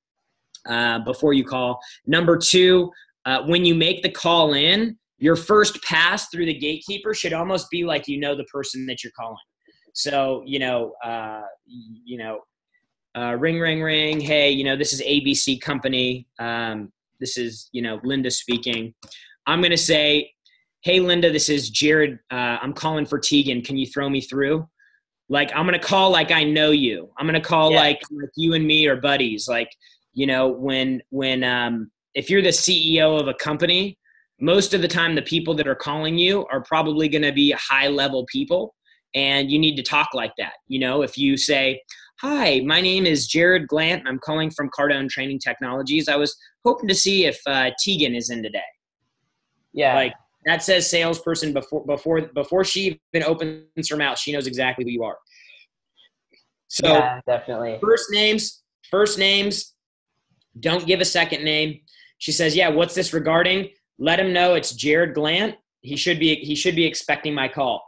uh, 0.68 1.00
before 1.00 1.34
you 1.34 1.44
call. 1.44 1.80
Number 2.08 2.36
two 2.36 2.92
uh, 3.26 3.44
when 3.44 3.64
you 3.64 3.76
make 3.76 4.02
the 4.02 4.10
call 4.10 4.56
in 4.56 4.98
your 5.24 5.36
first 5.36 5.82
pass 5.84 6.28
through 6.30 6.46
the 6.46 6.54
gatekeeper 6.54 7.14
should 7.14 7.34
almost 7.34 7.70
be 7.70 7.84
like 7.84 8.08
you 8.08 8.20
know 8.20 8.36
the 8.36 8.44
person 8.46 8.86
that 8.86 9.04
you're 9.04 9.14
calling 9.18 9.38
so 9.94 10.44
you 10.46 10.60
know, 10.60 10.94
uh, 11.04 11.44
you 11.66 12.18
know, 12.18 12.40
uh, 13.16 13.36
ring, 13.40 13.60
ring, 13.60 13.82
ring. 13.82 14.20
Hey, 14.20 14.50
you 14.50 14.64
know, 14.64 14.76
this 14.76 14.92
is 14.92 15.02
ABC 15.02 15.62
Company. 15.62 16.28
Um, 16.40 16.92
this 17.20 17.38
is 17.38 17.70
you 17.72 17.82
know 17.82 18.00
Linda 18.04 18.32
speaking. 18.32 18.94
I'm 19.46 19.62
gonna 19.62 19.78
say, 19.78 20.32
hey 20.82 21.00
Linda, 21.00 21.32
this 21.32 21.48
is 21.48 21.72
Jarrod. 21.72 22.20
Uh, 22.32 22.58
I'm 22.62 22.74
calling 22.74 23.06
for 23.06 23.20
Tegan. 23.20 23.62
Can 23.62 23.78
you 23.78 23.86
throw 23.86 24.10
me 24.10 24.20
through? 24.20 24.68
Like 25.30 25.52
I'm 25.56 25.66
gonna 25.66 25.80
call 25.80 26.12
like 26.12 26.32
I 26.32 26.44
know 26.44 26.72
you. 26.72 27.10
I'm 27.18 27.28
gonna 27.28 27.40
call 27.40 27.72
yeah. 27.72 27.80
like, 27.80 28.02
like 28.12 28.30
you 28.36 28.56
and 28.56 28.66
me 28.66 28.88
are 28.88 28.98
buddies. 28.98 29.48
Like 29.48 29.70
you 30.14 30.26
know 30.26 30.48
when 30.48 31.02
when 31.10 31.44
um, 31.44 31.92
if 32.16 32.30
you're 32.32 32.42
the 32.42 32.50
CEO 32.50 33.20
of 33.20 33.28
a 33.28 33.34
company, 33.36 33.98
most 34.44 34.74
of 34.74 34.82
the 34.82 34.88
time 34.90 35.16
the 35.16 35.22
people 35.22 35.54
that 35.54 35.68
are 35.68 35.76
calling 35.76 36.18
you 36.18 36.46
are 36.52 36.62
probably 36.62 37.08
going 37.08 37.22
to 37.22 37.32
be 37.32 37.52
high 37.52 37.88
level 37.88 38.26
people 38.26 38.76
and 39.16 39.50
you 39.50 39.58
need 39.58 39.78
to 39.78 39.82
talk 39.82 40.10
like 40.14 40.34
that. 40.38 40.54
You 40.68 40.80
know, 40.80 41.02
if 41.02 41.18
you 41.18 41.38
say, 41.38 41.82
Hi, 42.20 42.60
my 42.66 42.82
name 42.82 43.06
is 43.06 43.30
Jarrod 43.30 43.68
Glandt. 43.68 44.04
I'm 44.06 44.20
calling 44.20 44.52
from 44.52 44.70
Cardone 44.78 45.10
Training 45.10 45.40
Technologies. 45.40 46.10
I 46.10 46.18
was 46.18 46.36
hoping 46.66 46.90
to 46.90 46.96
see 46.96 47.26
if 47.26 47.40
uh, 47.48 47.72
Tegan 47.82 48.16
is 48.16 48.30
in 48.30 48.44
today. 48.44 48.60
Yeah. 49.72 49.96
Like 49.96 50.14
that 50.46 50.62
says 50.62 50.90
salesperson 50.90 51.54
before 51.54 51.86
before 51.86 52.22
before 52.34 52.66
she 52.66 53.00
even 53.14 53.26
opens 53.26 53.90
her 53.90 53.96
mouth, 53.96 54.20
she 54.20 54.34
knows 54.34 54.46
exactly 54.46 54.84
who 54.84 54.92
you 54.92 55.04
are. 55.04 55.18
So 56.68 56.90
yeah, 56.90 57.22
definitely. 57.26 57.80
First 57.82 58.12
names, 58.12 58.62
first 58.92 59.18
names. 59.18 59.74
Don't 60.60 60.86
give 60.86 61.00
a 61.00 61.06
second 61.06 61.46
name. 61.46 61.80
She 62.18 62.34
says, 62.34 62.56
"Yeah, 62.58 62.70
what's 62.70 62.94
this 62.94 63.14
regarding?" 63.14 63.70
Let 64.00 64.20
him 64.20 64.34
know 64.34 64.56
it's 64.56 64.74
Jarrod 64.74 65.14
Glandt. 65.14 65.56
He 65.82 65.96
should 65.96 66.20
be 66.20 66.36
he 66.36 66.56
should 66.56 66.76
be 66.76 66.86
expecting 66.86 67.34
my 67.34 67.48
call. 67.48 67.84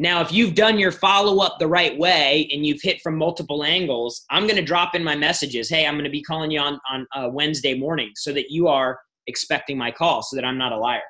Now, 0.00 0.20
if 0.20 0.32
you've 0.32 0.54
done 0.54 0.78
your 0.78 0.92
follow 0.92 1.42
up 1.42 1.58
the 1.58 1.66
right 1.66 1.96
way 1.98 2.48
and 2.52 2.64
you've 2.64 2.80
hit 2.80 3.00
from 3.00 3.16
multiple 3.16 3.64
angles, 3.64 4.24
I'm 4.30 4.44
going 4.44 4.56
to 4.56 4.62
drop 4.62 4.94
in 4.94 5.02
my 5.02 5.16
messages. 5.16 5.68
Hey, 5.68 5.86
I'm 5.86 5.94
going 5.94 6.04
to 6.04 6.10
be 6.10 6.22
calling 6.22 6.50
you 6.50 6.60
on 6.60 6.78
on 6.90 7.06
uh, 7.14 7.28
Wednesday 7.30 7.74
morning 7.74 8.12
so 8.14 8.32
that 8.32 8.50
you 8.50 8.68
are 8.68 8.98
expecting 9.26 9.76
my 9.76 9.90
call, 9.90 10.22
so 10.22 10.36
that 10.36 10.44
I'm 10.44 10.58
not 10.58 10.72
a 10.72 10.76
liar. 10.76 11.02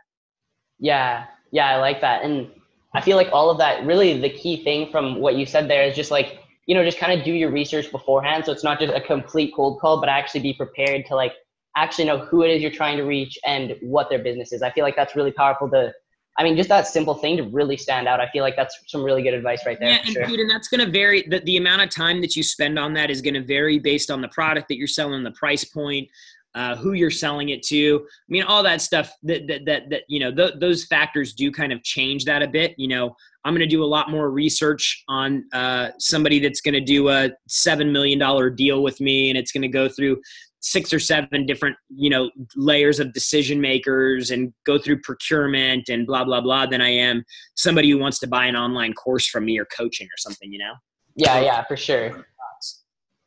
Yeah, 0.79 1.27
yeah, 1.51 1.71
I 1.71 1.77
like 1.77 2.01
that, 2.01 2.23
and 2.25 2.51
I 2.95 3.01
feel 3.01 3.17
like 3.17 3.29
all 3.33 3.51
of 3.51 3.59
that. 3.59 3.85
Really, 3.85 4.19
the 4.19 4.31
key 4.31 4.63
thing 4.65 4.91
from 4.91 5.21
what 5.21 5.37
you 5.37 5.45
said 5.45 5.69
there 5.69 5.83
is 5.83 5.95
just 5.95 6.11
like 6.11 6.41
you 6.69 6.75
know, 6.75 6.85
just 6.85 6.99
kind 6.99 7.19
of 7.19 7.25
do 7.25 7.33
your 7.33 7.51
research 7.51 7.91
beforehand. 7.91 8.45
So 8.45 8.53
it's 8.53 8.63
not 8.63 8.79
just 8.79 8.93
a 8.95 9.01
complete 9.01 9.55
cold 9.57 9.81
call, 9.81 10.01
but 10.01 10.11
actually 10.11 10.41
be 10.41 10.53
prepared 10.53 11.07
to 11.07 11.17
like 11.17 11.33
actually 11.83 12.05
know 12.05 12.19
who 12.19 12.43
it 12.43 12.51
is 12.51 12.63
you're 12.63 12.71
trying 12.71 12.97
to 12.97 13.05
reach 13.05 13.39
and 13.45 13.77
what 13.81 14.09
their 14.11 14.19
business 14.19 14.53
is. 14.53 14.63
I 14.63 14.71
feel 14.71 14.85
like 14.85 14.97
that's 14.97 15.17
really 15.17 15.33
powerful 15.33 15.69
to 15.71 15.93
I 16.39 16.45
mean, 16.45 16.57
just 16.57 16.69
that 16.69 16.87
simple 16.87 17.15
thing 17.15 17.37
to 17.39 17.43
really 17.43 17.77
stand 17.77 18.07
out. 18.07 18.21
I 18.21 18.29
feel 18.29 18.45
like 18.45 18.55
that's 18.55 18.79
some 18.87 19.03
really 19.03 19.25
good 19.25 19.35
advice 19.35 19.67
right 19.67 19.77
there. 19.81 19.91
Yeah, 19.91 19.99
and 20.05 20.13
sure. 20.13 20.25
dude, 20.25 20.39
and 20.39 20.49
that's 20.49 20.69
going 20.69 20.85
to 20.85 20.91
vary. 20.91 21.25
The, 21.29 21.41
the 21.41 21.57
amount 21.57 21.83
of 21.83 21.91
time 21.91 22.21
that 22.21 22.37
you 22.37 22.45
spend 22.45 22.79
on 22.79 22.95
that 22.95 23.11
is 23.11 23.21
going 23.21 23.35
to 23.35 23.43
vary 23.43 23.81
based 23.81 24.09
on 24.09 24.21
the 24.21 24.29
product 24.29 24.69
that 24.69 24.77
you're 24.77 24.87
selling, 24.87 25.25
the 25.25 25.33
price 25.33 25.65
point, 25.65 26.09
uh, 26.55 26.77
who 26.77 26.93
you're 26.93 27.11
selling 27.11 27.49
it 27.49 27.65
to. 27.65 27.97
I 28.05 28.29
mean, 28.29 28.45
all 28.45 28.63
that 28.63 28.81
stuff. 28.81 29.13
That 29.25 29.49
that 29.49 29.65
that, 29.65 29.91
that 29.91 30.03
you 30.09 30.21
know, 30.21 30.33
th- 30.33 30.55
those 30.61 30.85
factors 30.85 31.35
do 31.35 31.51
kind 31.51 31.73
of 31.73 31.83
change 31.83 32.25
that 32.27 32.41
a 32.41 32.47
bit. 32.47 32.73
You 32.79 32.87
know, 32.87 33.17
I'm 33.45 33.53
going 33.53 33.61
to 33.61 33.67
do 33.67 33.83
a 33.83 33.87
lot 33.87 34.09
more 34.09 34.31
research 34.31 35.03
on 35.09 35.45
uh, 35.53 35.89
somebody 35.99 36.39
that's 36.39 36.61
going 36.61 36.75
to 36.75 36.81
do 36.81 37.09
a 37.09 37.31
seven 37.49 37.91
million 37.93 38.19
dollar 38.19 38.49
deal 38.49 38.85
with 38.85 39.01
me, 39.01 39.29
and 39.29 39.37
it's 39.37 39.51
going 39.51 39.63
to 39.63 39.69
go 39.69 39.89
through 39.89 40.21
six 40.61 40.93
or 40.93 40.99
seven 40.99 41.47
different 41.47 41.77
you 41.89 42.11
know 42.11 42.31
layers 42.57 42.99
of 42.99 43.13
decision 43.13 43.61
makers 43.61 44.31
and 44.31 44.53
go 44.67 44.79
through 44.79 45.01
procurement 45.01 45.89
and 45.89 46.07
blah 46.07 46.25
blah 46.25 46.41
blah 46.41 46.67
than 46.67 46.81
i 46.81 46.89
am 46.89 47.25
somebody 47.55 47.91
who 47.91 47.99
wants 47.99 48.19
to 48.19 48.27
buy 48.27 48.45
an 48.45 48.57
online 48.57 48.93
course 48.93 49.27
from 49.27 49.45
me 49.45 49.59
or 49.59 49.67
coaching 49.67 50.07
or 50.07 50.17
something 50.17 50.53
you 50.53 50.59
know? 50.59 50.73
Yeah 51.15 51.41
yeah 51.41 51.65
for 51.65 51.77
sure. 51.77 52.27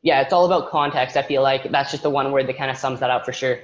Yeah 0.04 0.22
it's 0.22 0.34
all 0.34 0.46
about 0.46 0.70
context 0.70 1.16
i 1.16 1.22
feel 1.22 1.42
like. 1.42 1.72
That's 1.72 1.92
just 1.92 2.04
the 2.04 2.10
one 2.10 2.32
word 2.32 2.48
that 2.48 2.58
kind 2.58 2.72
of 2.72 2.78
sums 2.78 3.00
that 3.00 3.10
up 3.10 3.26
for 3.26 3.34
sure. 3.34 3.60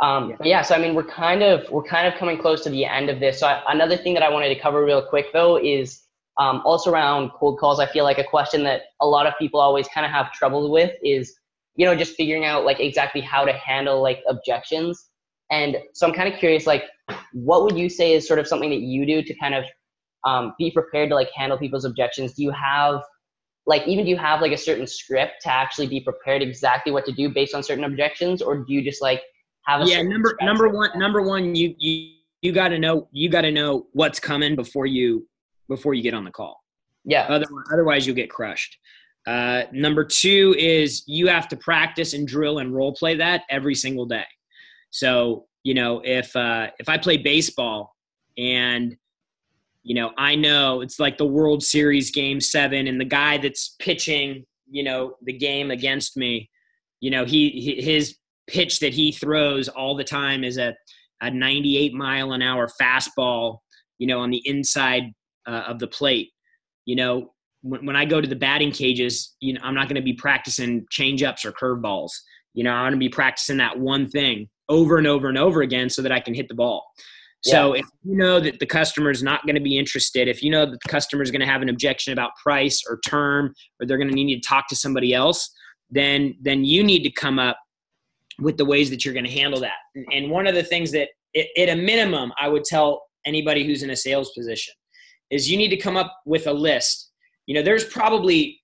Um, 0.00 0.34
but 0.38 0.46
yeah 0.46 0.62
so 0.62 0.74
i 0.74 0.78
mean 0.78 0.94
we're 0.94 1.04
kind 1.04 1.42
of 1.42 1.70
we're 1.70 1.82
kind 1.82 2.06
of 2.06 2.18
coming 2.18 2.38
close 2.38 2.62
to 2.64 2.70
the 2.70 2.86
end 2.86 3.10
of 3.10 3.20
this. 3.20 3.40
So 3.40 3.46
I, 3.46 3.62
another 3.72 3.96
thing 3.96 4.14
that 4.14 4.22
i 4.22 4.30
wanted 4.30 4.48
to 4.54 4.58
cover 4.58 4.84
real 4.84 5.02
quick 5.02 5.32
though 5.32 5.58
is 5.58 6.06
um, 6.38 6.62
also 6.64 6.90
around 6.90 7.30
cold 7.32 7.58
calls. 7.58 7.80
I 7.80 7.86
feel 7.86 8.04
like 8.04 8.18
a 8.18 8.24
question 8.24 8.62
that 8.64 8.82
a 9.02 9.06
lot 9.06 9.26
of 9.26 9.34
people 9.38 9.60
always 9.60 9.86
kind 9.88 10.06
of 10.06 10.12
have 10.12 10.32
trouble 10.32 10.70
with 10.70 10.92
is 11.04 11.36
you 11.80 11.86
know, 11.86 11.96
just 11.96 12.14
figuring 12.14 12.44
out 12.44 12.66
like 12.66 12.78
exactly 12.78 13.22
how 13.22 13.42
to 13.42 13.54
handle 13.54 14.02
like 14.02 14.20
objections. 14.28 15.08
And 15.50 15.78
so 15.94 16.06
I'm 16.06 16.12
kind 16.12 16.30
of 16.30 16.38
curious, 16.38 16.66
like, 16.66 16.84
what 17.32 17.64
would 17.64 17.78
you 17.78 17.88
say 17.88 18.12
is 18.12 18.28
sort 18.28 18.38
of 18.38 18.46
something 18.46 18.68
that 18.68 18.80
you 18.80 19.06
do 19.06 19.22
to 19.22 19.34
kind 19.36 19.54
of 19.54 19.64
um, 20.26 20.52
be 20.58 20.70
prepared 20.70 21.08
to 21.08 21.14
like 21.14 21.30
handle 21.34 21.56
people's 21.56 21.86
objections? 21.86 22.34
Do 22.34 22.42
you 22.42 22.50
have 22.50 23.00
like 23.64 23.88
even 23.88 24.04
do 24.04 24.10
you 24.10 24.18
have 24.18 24.42
like 24.42 24.52
a 24.52 24.58
certain 24.58 24.86
script 24.86 25.36
to 25.44 25.50
actually 25.50 25.86
be 25.86 26.00
prepared 26.00 26.42
exactly 26.42 26.92
what 26.92 27.06
to 27.06 27.12
do 27.12 27.30
based 27.30 27.54
on 27.54 27.62
certain 27.62 27.84
objections, 27.84 28.42
or 28.42 28.58
do 28.58 28.74
you 28.74 28.82
just 28.84 29.00
like 29.00 29.22
have 29.64 29.80
a 29.80 29.86
yeah 29.86 30.02
number 30.02 30.36
number 30.42 30.68
one 30.68 30.90
number 30.98 31.22
one 31.22 31.54
you 31.54 31.74
you 31.78 32.12
you 32.42 32.52
got 32.52 32.68
to 32.68 32.78
know 32.78 33.08
you 33.10 33.30
got 33.30 33.42
to 33.42 33.50
know 33.50 33.86
what's 33.92 34.20
coming 34.20 34.54
before 34.54 34.84
you 34.84 35.26
before 35.66 35.94
you 35.94 36.02
get 36.02 36.12
on 36.12 36.24
the 36.24 36.30
call. 36.30 36.62
Yeah. 37.04 37.22
Otherwise, 37.22 37.64
otherwise 37.72 38.06
you'll 38.06 38.16
get 38.16 38.28
crushed. 38.28 38.76
Uh, 39.26 39.64
number 39.72 40.04
two 40.04 40.54
is 40.58 41.02
you 41.06 41.28
have 41.28 41.46
to 41.48 41.56
practice 41.56 42.14
and 42.14 42.26
drill 42.26 42.58
and 42.58 42.74
role 42.74 42.94
play 42.94 43.16
that 43.16 43.42
every 43.50 43.74
single 43.74 44.06
day. 44.06 44.24
So 44.90 45.46
you 45.62 45.74
know 45.74 46.00
if 46.04 46.34
uh, 46.34 46.68
if 46.78 46.88
I 46.88 46.98
play 46.98 47.16
baseball 47.16 47.94
and 48.38 48.96
you 49.82 49.94
know 49.94 50.12
I 50.16 50.34
know 50.34 50.80
it's 50.80 50.98
like 50.98 51.18
the 51.18 51.26
World 51.26 51.62
Series 51.62 52.10
Game 52.10 52.40
Seven, 52.40 52.86
and 52.86 53.00
the 53.00 53.04
guy 53.04 53.38
that's 53.38 53.76
pitching, 53.78 54.44
you 54.70 54.82
know, 54.82 55.14
the 55.22 55.32
game 55.32 55.70
against 55.70 56.16
me, 56.16 56.50
you 57.00 57.10
know, 57.10 57.24
he, 57.24 57.78
his 57.80 58.16
pitch 58.46 58.80
that 58.80 58.94
he 58.94 59.12
throws 59.12 59.68
all 59.68 59.96
the 59.96 60.04
time 60.04 60.44
is 60.44 60.58
a 60.58 60.74
a 61.22 61.30
98 61.30 61.92
mile 61.92 62.32
an 62.32 62.40
hour 62.40 62.68
fastball, 62.80 63.58
you 63.98 64.06
know, 64.06 64.20
on 64.20 64.30
the 64.30 64.42
inside 64.46 65.12
uh, 65.46 65.64
of 65.66 65.78
the 65.78 65.86
plate. 65.86 66.30
You 66.86 66.96
know, 66.96 67.34
when, 67.62 67.86
when 67.86 67.96
I 67.96 68.04
go 68.04 68.20
to 68.20 68.28
the 68.28 68.36
batting 68.36 68.72
cages, 68.72 69.34
you 69.40 69.54
know, 69.54 69.60
I'm 69.62 69.74
not 69.74 69.88
going 69.88 69.96
to 69.96 70.02
be 70.02 70.14
practicing 70.14 70.86
change 70.90 71.22
ups 71.22 71.44
or 71.44 71.52
curveballs. 71.52 72.10
You 72.54 72.64
know, 72.64 72.72
I'm 72.72 72.84
going 72.84 72.92
to 72.92 72.98
be 72.98 73.08
practicing 73.08 73.58
that 73.58 73.78
one 73.78 74.08
thing 74.08 74.48
over 74.68 74.98
and 74.98 75.06
over 75.06 75.28
and 75.28 75.38
over 75.38 75.62
again 75.62 75.90
so 75.90 76.02
that 76.02 76.12
I 76.12 76.20
can 76.20 76.34
hit 76.34 76.48
the 76.48 76.54
ball. 76.54 76.84
So 77.42 77.74
yeah. 77.74 77.80
if 77.80 77.86
you 78.04 78.16
know 78.16 78.38
that 78.38 78.58
the 78.58 78.66
customer 78.66 79.10
is 79.10 79.22
not 79.22 79.46
going 79.46 79.54
to 79.54 79.62
be 79.62 79.78
interested, 79.78 80.28
if 80.28 80.42
you 80.42 80.50
know 80.50 80.66
that 80.66 80.78
the 80.82 80.88
customer 80.88 81.22
is 81.22 81.30
going 81.30 81.40
to 81.40 81.46
have 81.46 81.62
an 81.62 81.70
objection 81.70 82.12
about 82.12 82.32
price 82.42 82.82
or 82.88 83.00
term, 83.06 83.54
or 83.80 83.86
they're 83.86 83.96
going 83.96 84.10
to 84.10 84.14
need 84.14 84.34
to 84.34 84.46
talk 84.46 84.68
to 84.68 84.76
somebody 84.76 85.14
else, 85.14 85.50
then 85.90 86.34
then 86.40 86.64
you 86.64 86.84
need 86.84 87.02
to 87.02 87.10
come 87.10 87.38
up 87.38 87.58
with 88.40 88.58
the 88.58 88.64
ways 88.64 88.90
that 88.90 89.04
you're 89.04 89.14
going 89.14 89.24
to 89.24 89.30
handle 89.30 89.60
that. 89.60 89.78
And 90.12 90.30
one 90.30 90.46
of 90.46 90.54
the 90.54 90.62
things 90.62 90.92
that, 90.92 91.08
at 91.34 91.68
a 91.68 91.76
minimum, 91.76 92.32
I 92.38 92.48
would 92.48 92.64
tell 92.64 93.04
anybody 93.24 93.64
who's 93.64 93.82
in 93.82 93.90
a 93.90 93.96
sales 93.96 94.32
position 94.36 94.74
is 95.30 95.50
you 95.50 95.56
need 95.56 95.68
to 95.68 95.76
come 95.76 95.96
up 95.96 96.14
with 96.26 96.46
a 96.46 96.52
list 96.52 97.09
you 97.46 97.54
know 97.54 97.62
there's 97.62 97.84
probably 97.84 98.60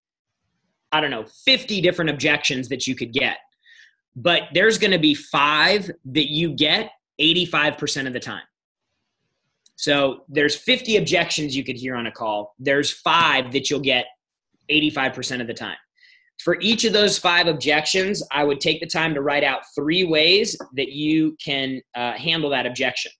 i 0.92 1.00
don't 1.00 1.10
know 1.10 1.24
50 1.44 1.80
different 1.80 2.10
objections 2.10 2.68
that 2.68 2.86
you 2.86 2.94
could 2.94 3.12
get 3.12 3.38
but 4.16 4.44
there's 4.54 4.78
going 4.78 4.92
to 4.92 4.98
be 4.98 5.14
five 5.14 5.90
that 6.06 6.30
you 6.30 6.54
get 6.54 6.90
85% 7.20 8.06
of 8.06 8.12
the 8.12 8.20
time 8.20 8.42
So 9.76 10.22
there's 10.28 10.56
50 10.56 10.96
objections 10.96 11.56
you 11.56 11.64
could 11.64 11.76
hear 11.76 11.96
on 11.96 12.06
a 12.06 12.12
call. 12.12 12.54
There's 12.58 12.90
five 12.90 13.52
that 13.52 13.68
you'll 13.70 13.80
get 13.80 14.06
85% 14.70 15.40
of 15.42 15.46
the 15.46 15.54
time. 15.54 15.76
For 16.42 16.58
each 16.60 16.84
of 16.84 16.92
those 16.92 17.18
five 17.18 17.46
objections, 17.46 18.22
I 18.30 18.44
would 18.44 18.60
take 18.60 18.80
the 18.80 18.86
time 18.86 19.14
to 19.14 19.22
write 19.22 19.44
out 19.44 19.60
three 19.74 20.04
ways 20.04 20.56
that 20.76 20.90
you 20.92 21.36
can 21.44 21.80
uh, 21.94 22.12
handle 22.12 22.50
that 22.50 22.66
objection. 22.66 23.12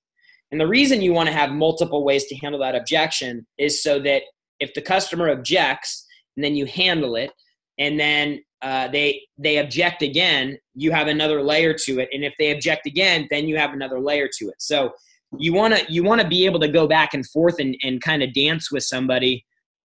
And 0.51 0.61
the 0.61 0.67
reason 0.67 1.03
you 1.03 1.13
want 1.13 1.29
to 1.29 1.35
have 1.35 1.51
multiple 1.51 2.05
ways 2.05 2.25
to 2.27 2.37
handle 2.37 2.61
that 2.61 2.75
objection 2.75 3.47
is 3.59 3.83
so 3.83 3.99
that 4.01 4.23
if 4.61 4.73
the 4.75 4.83
customer 4.83 5.31
objects 5.31 6.07
and 6.37 6.45
then 6.45 6.55
you 6.55 6.67
handle 6.67 7.17
it, 7.17 7.31
and 7.79 7.99
then 7.99 8.41
uh, 8.63 8.89
they 8.89 9.23
they 9.39 9.59
object 9.59 10.03
again, 10.03 10.59
you 10.75 10.91
have 10.91 11.09
another 11.09 11.43
layer 11.43 11.75
to 11.75 12.01
it. 12.01 12.09
And 12.13 12.25
if 12.25 12.35
they 12.39 12.53
object 12.53 12.87
again, 12.87 13.29
then 13.31 13.47
you 13.47 13.57
have 13.57 13.73
another 13.73 14.01
layer 14.01 14.29
to 14.39 14.49
it. 14.49 14.57
So 14.59 14.93
you 15.39 15.53
want 15.53 15.77
to 15.77 15.93
you 15.93 16.03
want 16.03 16.21
to 16.21 16.29
be 16.29 16.47
able 16.47 16.61
to 16.61 16.69
go 16.69 16.87
back 16.87 17.15
and 17.15 17.27
forth 17.29 17.59
and, 17.59 17.77
and 17.83 18.01
kind 18.01 18.23
of 18.23 18.33
dance 18.33 18.73
with 18.73 18.85
somebody 18.85 19.45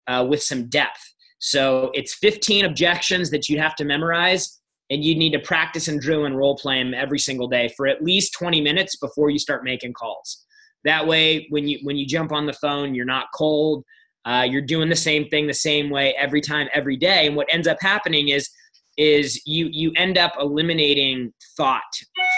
uh, 0.08 0.25
with 0.27 0.43
some 0.43 0.67
depth. 0.69 1.01
So 1.39 1.91
it's 1.93 2.15
15 2.15 2.65
objections 2.65 3.32
that 3.32 3.47
you 3.47 3.60
have 3.60 3.75
to 3.75 3.86
memorize, 3.86 4.60
and 4.89 5.03
you 5.03 5.15
need 5.15 5.32
to 5.32 5.39
practice 5.39 5.88
and 5.88 6.01
drill 6.01 6.25
and 6.25 6.38
role 6.38 6.58
play 6.58 6.84
them 6.84 6.93
every 6.93 7.19
single 7.19 7.47
day 7.47 7.69
for 7.77 7.88
at 7.88 8.03
least 8.03 8.34
20 8.34 8.60
minutes 8.62 8.97
before 8.97 9.29
you 9.29 9.39
start 9.39 9.63
making 9.63 9.93
calls. 9.93 10.45
That 10.84 11.08
way, 11.08 11.47
when 11.49 11.67
you 11.67 11.79
when 11.84 11.97
you 11.97 12.05
jump 12.05 12.32
on 12.32 12.45
the 12.45 12.53
phone, 12.53 12.93
you're 12.93 13.05
not 13.05 13.27
cold. 13.34 13.84
Uh, 14.25 14.45
you're 14.49 14.62
doing 14.62 14.89
the 14.89 14.95
same 14.95 15.27
thing 15.29 15.47
the 15.47 15.53
same 15.53 15.89
way 15.89 16.13
every 16.17 16.41
time, 16.41 16.67
every 16.73 16.97
day. 16.97 17.27
And 17.27 17.36
what 17.36 17.47
ends 17.51 17.67
up 17.67 17.77
happening 17.82 18.29
is 18.29 18.49
is 18.97 19.41
you 19.45 19.69
you 19.71 19.93
end 19.95 20.17
up 20.17 20.34
eliminating 20.39 21.34
thought 21.55 21.82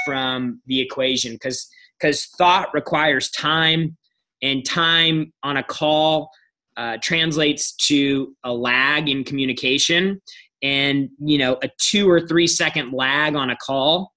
from 0.06 0.62
the 0.68 0.80
equation 0.80 1.34
because 1.34 1.68
because 2.00 2.26
thought 2.38 2.70
requires 2.74 3.32
time 3.32 3.98
and 4.44 4.64
time 4.64 5.34
on 5.44 5.58
a 5.58 5.64
call 5.64 6.30
uh, 6.78 6.98
translates 7.02 7.76
to 7.76 8.36
a 8.44 8.54
lag 8.54 9.10
in 9.10 9.24
communication 9.24 10.22
and 10.62 11.10
you 11.20 11.38
know 11.38 11.58
a 11.64 11.70
two 11.80 12.10
or 12.10 12.22
three 12.28 12.48
second 12.48 12.94
lag 12.94 13.36
on 13.36 13.50
a 13.50 13.56
call 13.58 14.12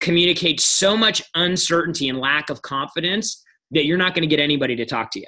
communicates 0.00 0.64
so 0.64 0.96
much 0.96 1.22
uncertainty 1.34 2.08
and 2.08 2.18
lack 2.18 2.50
of 2.50 2.60
confidence 2.62 3.42
that 3.70 3.86
you're 3.86 3.98
not 3.98 4.14
going 4.14 4.22
to 4.22 4.28
get 4.28 4.40
anybody 4.40 4.76
to 4.76 4.84
talk 4.84 5.10
to 5.10 5.20
you. 5.20 5.26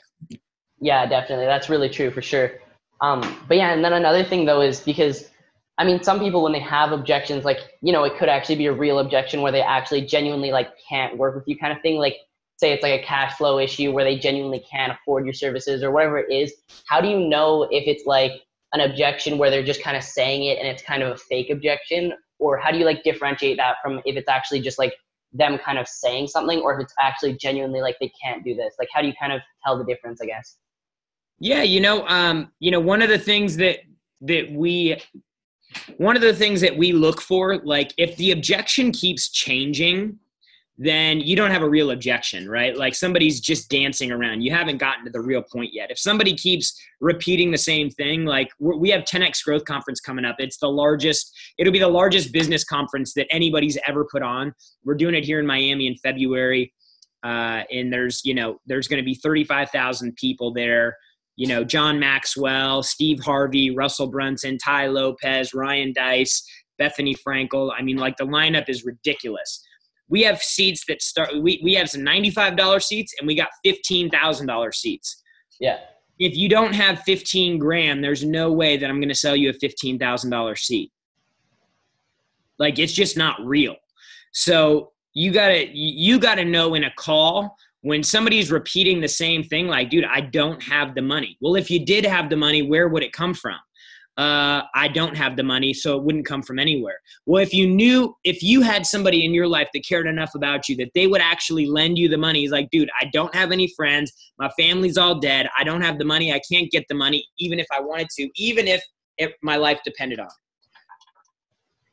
Yeah, 0.84 1.06
definitely. 1.06 1.46
That's 1.46 1.70
really 1.70 1.88
true 1.88 2.10
for 2.10 2.20
sure. 2.20 2.52
Um, 3.00 3.22
but 3.48 3.56
yeah, 3.56 3.72
and 3.72 3.82
then 3.82 3.94
another 3.94 4.22
thing 4.22 4.44
though 4.44 4.60
is 4.60 4.80
because 4.80 5.30
I 5.78 5.84
mean, 5.84 6.02
some 6.02 6.20
people 6.20 6.42
when 6.42 6.52
they 6.52 6.60
have 6.60 6.92
objections, 6.92 7.46
like 7.46 7.58
you 7.80 7.90
know, 7.90 8.04
it 8.04 8.18
could 8.18 8.28
actually 8.28 8.56
be 8.56 8.66
a 8.66 8.72
real 8.72 8.98
objection 8.98 9.40
where 9.40 9.50
they 9.50 9.62
actually 9.62 10.02
genuinely 10.02 10.52
like 10.52 10.68
can't 10.86 11.16
work 11.16 11.34
with 11.36 11.44
you, 11.46 11.56
kind 11.56 11.74
of 11.74 11.80
thing. 11.80 11.96
Like 11.96 12.16
say 12.58 12.74
it's 12.74 12.82
like 12.82 13.00
a 13.00 13.02
cash 13.02 13.32
flow 13.32 13.58
issue 13.58 13.92
where 13.92 14.04
they 14.04 14.18
genuinely 14.18 14.62
can't 14.70 14.92
afford 14.92 15.24
your 15.24 15.32
services 15.32 15.82
or 15.82 15.90
whatever 15.90 16.18
it 16.18 16.30
is. 16.30 16.52
How 16.86 17.00
do 17.00 17.08
you 17.08 17.18
know 17.18 17.62
if 17.70 17.84
it's 17.86 18.04
like 18.04 18.32
an 18.74 18.80
objection 18.80 19.38
where 19.38 19.50
they're 19.50 19.64
just 19.64 19.82
kind 19.82 19.96
of 19.96 20.04
saying 20.04 20.44
it 20.44 20.58
and 20.58 20.68
it's 20.68 20.82
kind 20.82 21.02
of 21.02 21.12
a 21.12 21.16
fake 21.16 21.48
objection, 21.48 22.12
or 22.38 22.58
how 22.58 22.70
do 22.70 22.76
you 22.76 22.84
like 22.84 23.02
differentiate 23.04 23.56
that 23.56 23.76
from 23.82 24.02
if 24.04 24.16
it's 24.16 24.28
actually 24.28 24.60
just 24.60 24.78
like 24.78 24.92
them 25.32 25.56
kind 25.56 25.78
of 25.78 25.88
saying 25.88 26.26
something 26.26 26.60
or 26.60 26.74
if 26.74 26.84
it's 26.84 26.94
actually 27.00 27.32
genuinely 27.38 27.80
like 27.80 27.96
they 28.00 28.12
can't 28.22 28.44
do 28.44 28.54
this 28.54 28.74
like 28.78 28.88
how 28.94 29.00
do 29.00 29.08
you 29.08 29.14
kind 29.18 29.32
of 29.32 29.40
tell 29.64 29.76
the 29.76 29.84
difference 29.84 30.20
i 30.22 30.26
guess 30.26 30.58
yeah 31.38 31.62
you 31.62 31.80
know 31.80 32.06
um 32.08 32.50
you 32.60 32.70
know 32.70 32.80
one 32.80 33.02
of 33.02 33.08
the 33.08 33.18
things 33.18 33.56
that 33.56 33.78
that 34.20 34.50
we 34.52 34.96
one 35.96 36.16
of 36.16 36.22
the 36.22 36.34
things 36.34 36.60
that 36.60 36.76
we 36.76 36.92
look 36.92 37.20
for 37.20 37.58
like 37.58 37.92
if 37.98 38.16
the 38.16 38.30
objection 38.30 38.92
keeps 38.92 39.28
changing 39.28 40.18
then 40.76 41.20
you 41.20 41.36
don't 41.36 41.52
have 41.52 41.62
a 41.62 41.68
real 41.68 41.92
objection, 41.92 42.48
right? 42.48 42.76
Like 42.76 42.96
somebody's 42.96 43.40
just 43.40 43.70
dancing 43.70 44.10
around. 44.10 44.42
You 44.42 44.50
haven't 44.50 44.78
gotten 44.78 45.04
to 45.04 45.10
the 45.10 45.20
real 45.20 45.42
point 45.42 45.72
yet. 45.72 45.90
If 45.90 45.98
somebody 46.00 46.34
keeps 46.34 46.76
repeating 47.00 47.52
the 47.52 47.58
same 47.58 47.90
thing, 47.90 48.24
like 48.24 48.48
we 48.58 48.90
have 48.90 49.02
10x 49.02 49.44
Growth 49.44 49.64
Conference 49.64 50.00
coming 50.00 50.24
up. 50.24 50.36
It's 50.40 50.58
the 50.58 50.68
largest, 50.68 51.32
it'll 51.58 51.72
be 51.72 51.78
the 51.78 51.86
largest 51.86 52.32
business 52.32 52.64
conference 52.64 53.14
that 53.14 53.28
anybody's 53.30 53.78
ever 53.86 54.04
put 54.10 54.22
on. 54.22 54.52
We're 54.84 54.96
doing 54.96 55.14
it 55.14 55.24
here 55.24 55.38
in 55.38 55.46
Miami 55.46 55.86
in 55.86 55.94
February. 55.96 56.72
Uh, 57.22 57.62
and 57.70 57.92
there's, 57.92 58.24
you 58.24 58.34
know, 58.34 58.60
there's 58.66 58.88
going 58.88 59.00
to 59.00 59.04
be 59.04 59.14
35,000 59.14 60.16
people 60.16 60.52
there. 60.52 60.96
You 61.36 61.48
know, 61.48 61.64
John 61.64 61.98
Maxwell, 61.98 62.82
Steve 62.82 63.20
Harvey, 63.20 63.74
Russell 63.74 64.06
Brunson, 64.06 64.58
Tai 64.58 64.88
Lopez, 64.88 65.52
Ryan 65.52 65.92
Deiss, 65.92 66.44
Bethenny 66.80 67.14
Frankel. 67.26 67.72
I 67.76 67.82
mean, 67.82 67.96
like 67.96 68.16
the 68.16 68.24
lineup 68.24 68.68
is 68.68 68.84
ridiculous 68.84 69.64
we 70.08 70.22
have 70.22 70.42
seats 70.42 70.84
that 70.86 71.02
start 71.02 71.30
we, 71.42 71.60
we 71.62 71.74
have 71.74 71.90
some 71.90 72.02
$95 72.02 72.82
seats 72.82 73.14
and 73.18 73.26
we 73.26 73.34
got 73.34 73.48
$15,000 73.66 74.74
seats. 74.74 75.22
Yeah. 75.60 75.78
If 76.18 76.36
you 76.36 76.48
don't 76.48 76.72
have 76.74 77.00
15 77.00 77.58
grand, 77.58 78.04
there's 78.04 78.24
no 78.24 78.52
way 78.52 78.76
that 78.76 78.88
I'm 78.88 79.00
going 79.00 79.08
to 79.08 79.14
sell 79.14 79.34
you 79.34 79.50
a 79.50 79.52
$15,000 79.52 80.58
seat. 80.58 80.92
Like 82.58 82.78
it's 82.78 82.92
just 82.92 83.16
not 83.16 83.40
real. 83.44 83.76
So 84.32 84.92
you 85.14 85.32
got 85.32 85.48
to 85.48 85.68
you 85.76 86.18
got 86.18 86.36
to 86.36 86.44
know 86.44 86.74
in 86.74 86.84
a 86.84 86.92
call 86.96 87.56
when 87.84 88.02
somebody's 88.02 88.50
repeating 88.50 89.00
the 89.00 89.08
same 89.08 89.42
thing 89.42 89.66
like 89.66 89.90
dude, 89.90 90.04
I 90.04 90.20
don't 90.20 90.62
have 90.62 90.94
the 90.94 91.02
money. 91.02 91.38
Well, 91.40 91.54
if 91.54 91.70
you 91.70 91.84
did 91.84 92.04
have 92.04 92.28
the 92.30 92.36
money, 92.36 92.62
where 92.62 92.88
would 92.88 93.02
it 93.02 93.12
come 93.12 93.34
from? 93.34 93.58
uh, 94.16 94.62
I 94.74 94.88
don't 94.88 95.16
have 95.16 95.36
the 95.36 95.42
money, 95.42 95.74
so 95.74 95.96
it 95.96 96.04
wouldn't 96.04 96.26
come 96.26 96.42
from 96.42 96.58
anywhere. 96.58 96.98
Well, 97.26 97.42
if 97.42 97.52
you 97.52 97.66
knew, 97.66 98.16
if 98.22 98.42
you 98.42 98.62
had 98.62 98.86
somebody 98.86 99.24
in 99.24 99.34
your 99.34 99.48
life 99.48 99.68
that 99.74 99.84
cared 99.86 100.06
enough 100.06 100.34
about 100.36 100.68
you 100.68 100.76
that 100.76 100.92
they 100.94 101.08
would 101.08 101.20
actually 101.20 101.66
lend 101.66 101.98
you 101.98 102.08
the 102.08 102.16
money, 102.16 102.40
he's 102.40 102.52
like, 102.52 102.70
dude, 102.70 102.90
I 103.00 103.06
don't 103.12 103.34
have 103.34 103.50
any 103.50 103.72
friends. 103.76 104.12
My 104.38 104.48
family's 104.56 104.96
all 104.96 105.18
dead. 105.18 105.48
I 105.58 105.64
don't 105.64 105.80
have 105.80 105.98
the 105.98 106.04
money. 106.04 106.32
I 106.32 106.40
can't 106.50 106.70
get 106.70 106.84
the 106.88 106.94
money, 106.94 107.26
even 107.38 107.58
if 107.58 107.66
I 107.72 107.80
wanted 107.80 108.08
to, 108.18 108.30
even 108.36 108.68
if 108.68 108.84
it, 109.18 109.32
my 109.42 109.56
life 109.56 109.80
depended 109.84 110.20
on 110.20 110.26
it. 110.26 110.43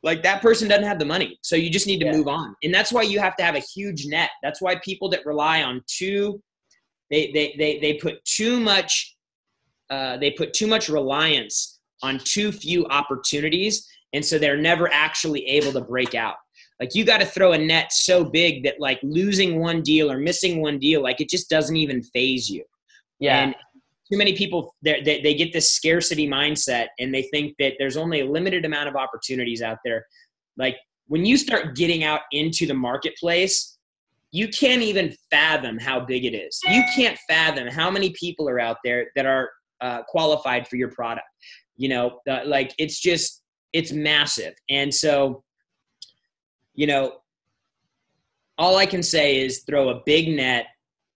Like 0.02 0.22
that 0.24 0.42
person 0.42 0.68
doesn't 0.68 0.84
have 0.84 0.98
the 0.98 1.04
money. 1.04 1.38
So 1.42 1.54
you 1.54 1.70
just 1.70 1.86
need 1.86 2.00
to 2.00 2.06
yeah. 2.06 2.12
move 2.12 2.28
on. 2.28 2.56
And 2.62 2.74
that's 2.74 2.92
why 2.92 3.02
you 3.02 3.20
have 3.20 3.36
to 3.36 3.44
have 3.44 3.54
a 3.54 3.62
huge 3.74 4.06
net. 4.06 4.30
That's 4.42 4.60
why 4.60 4.76
people 4.84 5.08
that 5.10 5.24
rely 5.24 5.62
on 5.62 5.82
too, 5.86 6.42
they, 7.10 7.30
they, 7.32 7.54
they, 7.56 7.78
they 7.78 7.94
put 7.94 8.24
too 8.24 8.58
much, 8.58 9.16
uh, 9.90 10.16
they 10.16 10.32
put 10.32 10.52
too 10.54 10.66
much 10.66 10.88
reliance 10.88 11.78
on 12.02 12.18
too 12.18 12.50
few 12.50 12.84
opportunities. 12.86 13.86
And 14.12 14.24
so 14.24 14.38
they're 14.38 14.56
never 14.56 14.92
actually 14.92 15.46
able 15.46 15.72
to 15.72 15.80
break 15.80 16.14
out. 16.14 16.36
Like 16.80 16.96
you 16.96 17.04
got 17.04 17.20
to 17.20 17.26
throw 17.26 17.52
a 17.52 17.58
net 17.58 17.92
so 17.92 18.24
big 18.24 18.64
that 18.64 18.80
like 18.80 18.98
losing 19.04 19.60
one 19.60 19.82
deal 19.82 20.10
or 20.10 20.18
missing 20.18 20.60
one 20.60 20.80
deal, 20.80 21.00
like 21.00 21.20
it 21.20 21.28
just 21.28 21.48
doesn't 21.48 21.76
even 21.76 22.02
phase 22.02 22.50
you. 22.50 22.64
Yeah. 23.20 23.38
And 23.38 23.54
too 24.12 24.18
many 24.18 24.36
people 24.36 24.74
they, 24.82 25.00
they 25.02 25.34
get 25.34 25.52
this 25.52 25.72
scarcity 25.72 26.28
mindset 26.28 26.88
and 26.98 27.14
they 27.14 27.22
think 27.32 27.54
that 27.58 27.74
there's 27.78 27.96
only 27.96 28.20
a 28.20 28.26
limited 28.26 28.64
amount 28.64 28.88
of 28.88 28.96
opportunities 28.96 29.62
out 29.62 29.78
there. 29.84 30.04
Like 30.56 30.76
when 31.06 31.24
you 31.24 31.36
start 31.36 31.76
getting 31.76 32.04
out 32.04 32.20
into 32.30 32.66
the 32.66 32.74
marketplace, 32.74 33.78
you 34.30 34.48
can't 34.48 34.82
even 34.82 35.14
fathom 35.30 35.78
how 35.78 36.00
big 36.00 36.24
it 36.24 36.34
is. 36.34 36.58
You 36.68 36.82
can't 36.94 37.18
fathom 37.28 37.68
how 37.68 37.90
many 37.90 38.10
people 38.18 38.48
are 38.48 38.60
out 38.60 38.78
there 38.84 39.06
that 39.16 39.26
are 39.26 39.50
uh, 39.80 40.02
qualified 40.04 40.68
for 40.68 40.76
your 40.76 40.90
product 40.90 41.26
you 41.76 41.88
know 41.88 42.20
uh, 42.28 42.40
like 42.46 42.74
it's 42.78 43.00
just 43.00 43.42
it's 43.72 43.92
massive 43.92 44.54
and 44.68 44.94
so 44.94 45.42
you 46.74 46.86
know 46.86 47.12
all 48.58 48.76
i 48.76 48.86
can 48.86 49.02
say 49.02 49.40
is 49.44 49.64
throw 49.68 49.88
a 49.88 50.00
big 50.04 50.28
net 50.28 50.66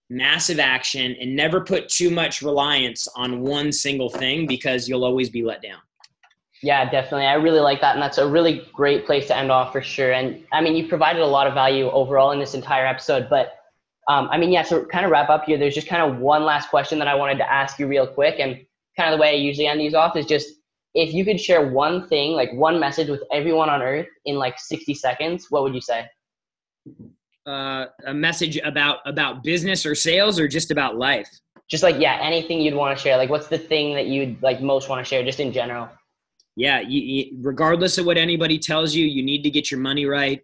massive 0.09 0.59
action 0.59 1.15
and 1.19 1.35
never 1.35 1.61
put 1.61 1.89
too 1.89 2.09
much 2.09 2.41
reliance 2.41 3.07
on 3.15 3.41
one 3.41 3.71
single 3.71 4.09
thing 4.09 4.47
because 4.47 4.87
you'll 4.87 5.03
always 5.03 5.29
be 5.29 5.43
let 5.43 5.61
down. 5.61 5.79
Yeah 6.63 6.89
definitely. 6.89 7.25
I 7.27 7.33
really 7.33 7.59
like 7.59 7.81
that 7.81 7.93
and 7.93 8.01
that's 8.01 8.17
a 8.17 8.27
really 8.27 8.67
great 8.73 9.05
place 9.05 9.27
to 9.27 9.37
end 9.37 9.51
off 9.51 9.71
for 9.71 9.81
sure. 9.81 10.13
And 10.13 10.43
i 10.51 10.61
mean 10.61 10.75
you 10.75 10.87
provided 10.87 11.21
a 11.21 11.27
lot 11.27 11.47
of 11.47 11.53
value 11.53 11.89
overall 11.91 12.31
in 12.31 12.39
this 12.39 12.53
entire 12.53 12.85
episode 12.85 13.27
but 13.29 13.55
um, 14.07 14.29
i 14.31 14.37
mean 14.37 14.51
yeah 14.51 14.63
so 14.63 14.85
kind 14.85 15.03
of 15.03 15.11
wrap 15.11 15.29
up 15.29 15.43
here 15.43 15.57
there's 15.57 15.75
just 15.75 15.87
kind 15.87 16.01
of 16.01 16.19
one 16.19 16.45
last 16.45 16.69
question 16.69 16.97
that 16.97 17.09
i 17.09 17.13
wanted 17.13 17.37
to 17.37 17.51
ask 17.51 17.77
you 17.77 17.87
real 17.87 18.07
quick 18.07 18.39
and 18.39 18.65
kind 18.97 19.13
of 19.13 19.17
the 19.17 19.21
way 19.21 19.29
I 19.29 19.33
usually 19.33 19.67
end 19.67 19.79
these 19.79 19.93
off 19.93 20.17
is 20.17 20.25
just 20.25 20.49
if 20.93 21.13
you 21.13 21.23
could 21.23 21.39
share 21.39 21.69
one 21.69 22.07
thing, 22.07 22.31
like 22.31 22.51
one 22.53 22.79
message 22.79 23.07
with 23.07 23.21
everyone 23.31 23.69
on 23.69 23.81
earth 23.81 24.07
in 24.25 24.35
like 24.37 24.59
60 24.59 24.95
seconds, 24.95 25.47
what 25.49 25.61
would 25.63 25.75
you 25.75 25.81
say? 25.81 26.09
Uh, 27.47 27.85
a 28.05 28.13
message 28.13 28.57
about 28.57 28.97
about 29.05 29.41
business 29.41 29.85
or 29.85 29.95
sales 29.95 30.37
or 30.37 30.47
just 30.47 30.69
about 30.69 30.97
life? 30.97 31.29
Just 31.69 31.81
like 31.81 31.95
yeah, 31.97 32.19
anything 32.21 32.59
you'd 32.59 32.75
want 32.75 32.97
to 32.97 33.01
share. 33.01 33.15
Like 33.15 33.29
what's 33.29 33.47
the 33.47 33.57
thing 33.57 33.95
that 33.95 34.07
you'd 34.07 34.41
like 34.41 34.61
most 34.61 34.89
want 34.89 34.99
to 34.99 35.09
share 35.09 35.23
just 35.23 35.39
in 35.39 35.53
general? 35.53 35.89
Yeah, 36.57 36.81
you, 36.81 37.01
you, 37.01 37.37
regardless 37.41 37.97
of 37.97 38.05
what 38.05 38.17
anybody 38.17 38.57
tells 38.57 38.95
you, 38.95 39.05
you 39.05 39.23
need 39.23 39.43
to 39.43 39.49
get 39.49 39.69
your 39.71 39.79
money 39.79 40.05
right. 40.05 40.41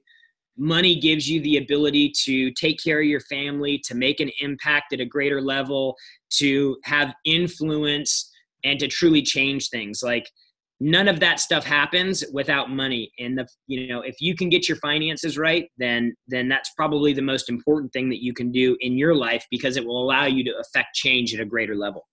Money 0.58 1.00
gives 1.00 1.28
you 1.28 1.42
the 1.42 1.58
ability 1.58 2.14
to 2.24 2.52
take 2.52 2.82
care 2.82 3.00
of 3.00 3.06
your 3.06 3.20
family, 3.22 3.80
to 3.80 3.96
make 3.96 4.20
an 4.20 4.30
impact 4.40 4.94
at 4.94 5.00
a 5.00 5.06
greater 5.06 5.42
level, 5.42 5.96
to 6.30 6.78
have 6.84 7.14
influence 7.26 8.32
and 8.64 8.80
to 8.80 8.88
truly 8.88 9.24
change 9.24 9.70
things 9.70 10.04
like 10.04 10.30
none 10.80 11.08
of 11.08 11.20
that 11.20 11.40
stuff 11.40 11.64
happens 11.64 12.24
without 12.34 12.70
money. 12.70 13.12
And 13.20 13.38
the 13.38 13.48
you 13.68 13.88
know 13.88 14.02
if 14.02 14.16
you 14.20 14.36
can 14.36 14.50
get 14.50 14.68
your 14.68 14.78
finances 14.78 15.38
right 15.38 15.70
then 15.78 16.14
then 16.28 16.48
that's 16.50 16.72
probably 16.76 17.14
the 17.14 17.22
most 17.22 17.50
important 17.50 17.94
thing 17.94 18.10
that 18.10 18.24
you 18.24 18.34
can 18.34 18.52
do 18.52 18.78
in 18.82 18.98
your 18.98 19.16
life 19.16 19.46
because 19.50 19.78
it 19.78 19.86
will 19.86 20.04
allow 20.04 20.26
you 20.26 20.44
to 20.44 20.54
affect 20.60 20.96
change 20.96 21.34
at 21.34 21.40
a 21.40 21.46
greater 21.46 21.76
level. 21.76 22.06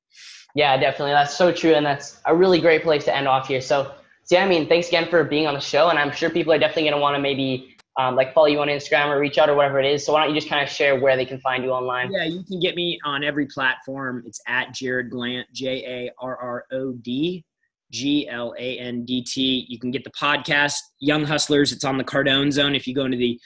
Yeah 0.55 0.77
definitely. 0.77 1.13
That's 1.13 1.37
so 1.37 1.53
true 1.53 1.75
and 1.75 1.85
that's 1.85 2.21
a 2.27 2.35
really 2.35 2.61
great 2.61 2.83
place 2.83 3.05
to 3.05 3.17
end 3.17 3.29
off 3.29 3.49
here. 3.49 3.61
So, 3.61 3.93
so 4.25 4.37
yeah 4.37 4.45
i 4.45 4.49
mean 4.49 4.69
thanks 4.69 4.89
again 4.89 5.09
for 5.09 5.25
being 5.25 5.49
on 5.49 5.55
the 5.55 5.61
show 5.61 5.89
and 5.89 5.99
i'm 5.99 6.13
sure 6.13 6.31
people 6.31 6.53
are 6.53 6.59
definitely 6.59 6.85
going 6.85 6.95
to 6.95 7.01
want 7.01 7.17
to 7.17 7.21
maybe 7.21 7.77
um, 7.99 8.15
like 8.15 8.33
follow 8.33 8.47
you 8.47 8.61
on 8.61 8.69
instagram 8.69 9.09
or 9.09 9.19
reach 9.19 9.39
out 9.39 9.49
or 9.49 9.57
whatever 9.57 9.81
it 9.81 9.87
is. 9.87 10.07
So 10.07 10.13
why 10.13 10.21
don't 10.21 10.33
you 10.33 10.41
just 10.41 10.49
kind 10.49 10.63
of 10.63 10.73
share 10.73 10.99
where 10.99 11.17
they 11.17 11.27
can 11.27 11.41
find 11.41 11.65
you 11.65 11.71
online? 11.71 12.13
Yeah 12.13 12.25
you 12.25 12.45
can 12.45 12.61
get 12.61 12.77
me 12.77 13.01
on 13.05 13.25
every 13.25 13.47
platform. 13.47 14.23
It's 14.25 14.41
at 14.47 14.69
jarrod 14.69 15.11
Glandt, 15.11 15.47
j-a-r-r-o-d 15.53 17.45
G 17.91 18.29
L 18.29 18.55
A 18.59 18.79
N 18.79 19.05
D 19.05 19.23
T. 19.23 19.67
You 19.69 19.79
can 19.79 19.91
get 19.91 20.05
the 20.05 20.11
podcast 20.11 20.77
Young 21.01 21.25
Hustlers. 21.25 21.73
It's 21.73 21.85
on 21.85 21.99
the 21.99 22.05
Cardone 22.05 22.53
Zone. 22.53 22.75
If 22.75 22.87
you 22.87 22.95
go 22.95 23.05
into 23.05 23.19
the 23.19 23.39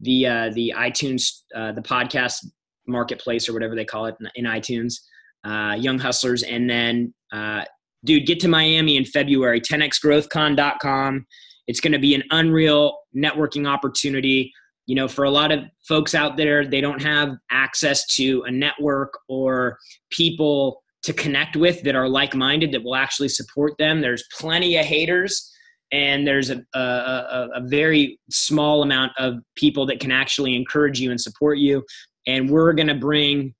the 0.00 0.26
uh, 0.26 0.50
the 0.54 0.72
iTunes 0.76 1.40
uh, 1.54 1.72
the 1.72 1.82
podcast 1.82 2.46
marketplace 2.86 3.48
or 3.48 3.52
whatever 3.52 3.74
they 3.74 3.84
call 3.84 4.06
it 4.06 4.16
in, 4.20 4.44
in 4.44 4.44
iTunes, 4.50 4.94
uh, 5.44 5.74
Young 5.74 5.98
Hustlers, 5.98 6.42
and 6.42 6.68
then 6.68 7.14
uh, 7.32 7.64
dude, 8.04 8.26
get 8.26 8.40
to 8.40 8.48
Miami 8.48 8.96
in 8.96 9.04
February. 9.04 9.60
10xgrowthcon.com. 9.60 11.26
It's 11.66 11.80
going 11.80 11.92
to 11.92 11.98
be 11.98 12.14
an 12.14 12.24
unreal 12.30 12.98
networking 13.16 13.68
opportunity. 13.68 14.52
You 14.86 14.96
know, 14.96 15.06
for 15.06 15.24
a 15.24 15.30
lot 15.30 15.52
of 15.52 15.60
folks 15.86 16.14
out 16.14 16.36
there, 16.36 16.66
they 16.66 16.80
don't 16.80 17.02
have 17.02 17.36
access 17.50 18.06
to 18.16 18.42
a 18.46 18.50
network 18.50 19.12
or 19.28 19.78
people 20.10 20.82
to 21.02 21.12
connect 21.12 21.56
with 21.56 21.82
that 21.82 21.94
are 21.94 22.08
like-minded 22.08 22.72
that 22.72 22.82
will 22.82 22.96
actually 22.96 23.28
support 23.28 23.74
them. 23.78 24.00
There's 24.00 24.24
plenty 24.38 24.76
of 24.76 24.84
haters 24.84 25.50
and 25.92 26.26
there's 26.26 26.50
a, 26.50 26.62
a, 26.74 27.48
a, 27.54 27.60
very 27.64 28.18
small 28.30 28.82
amount 28.82 29.12
of 29.18 29.34
people 29.56 29.86
that 29.86 29.98
can 29.98 30.12
actually 30.12 30.54
encourage 30.54 31.00
you 31.00 31.10
and 31.10 31.20
support 31.20 31.58
you. 31.58 31.82
And 32.26 32.48
we're 32.48 32.72
going 32.74 32.86
to 32.88 32.94
bring 32.94 33.54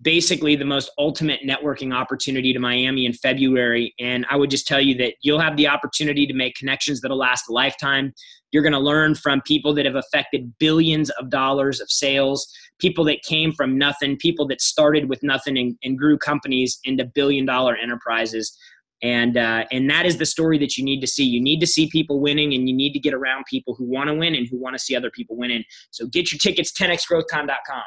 basically 0.00 0.54
the 0.54 0.64
most 0.64 0.90
ultimate 0.98 1.40
networking 1.46 1.94
opportunity 1.94 2.52
to 2.52 2.58
miami 2.58 3.04
in 3.04 3.12
february 3.12 3.94
and 3.98 4.24
i 4.30 4.36
would 4.36 4.50
just 4.50 4.66
tell 4.66 4.80
you 4.80 4.94
that 4.94 5.14
you'll 5.22 5.40
have 5.40 5.56
the 5.56 5.66
opportunity 5.66 6.26
to 6.26 6.34
make 6.34 6.54
connections 6.54 7.00
that'll 7.00 7.18
last 7.18 7.48
a 7.48 7.52
lifetime 7.52 8.12
you're 8.50 8.62
going 8.62 8.72
to 8.72 8.78
learn 8.78 9.14
from 9.14 9.42
people 9.42 9.74
that 9.74 9.84
have 9.84 9.94
affected 9.94 10.54
billions 10.58 11.10
of 11.10 11.30
dollars 11.30 11.80
of 11.80 11.90
sales, 11.90 12.50
people 12.78 13.04
that 13.04 13.22
came 13.22 13.52
from 13.52 13.76
nothing, 13.76 14.16
people 14.16 14.46
that 14.48 14.60
started 14.60 15.08
with 15.08 15.22
nothing 15.22 15.58
and, 15.58 15.76
and 15.82 15.98
grew 15.98 16.16
companies 16.16 16.78
into 16.84 17.04
billion 17.04 17.44
dollar 17.44 17.76
enterprises. 17.76 18.56
And 19.02 19.36
uh, 19.36 19.64
and 19.70 19.88
that 19.90 20.06
is 20.06 20.16
the 20.16 20.26
story 20.26 20.58
that 20.58 20.76
you 20.76 20.84
need 20.84 21.00
to 21.02 21.06
see. 21.06 21.22
You 21.22 21.40
need 21.40 21.60
to 21.60 21.68
see 21.68 21.88
people 21.88 22.20
winning, 22.20 22.52
and 22.52 22.68
you 22.68 22.74
need 22.74 22.92
to 22.94 22.98
get 22.98 23.14
around 23.14 23.44
people 23.48 23.76
who 23.76 23.84
want 23.84 24.08
to 24.08 24.14
win 24.14 24.34
and 24.34 24.48
who 24.48 24.58
want 24.58 24.74
to 24.74 24.80
see 24.80 24.96
other 24.96 25.08
people 25.08 25.36
winning. 25.36 25.62
So 25.92 26.08
get 26.08 26.32
your 26.32 26.38
tickets 26.40 26.72
10xgrowthcon.com. 26.72 27.82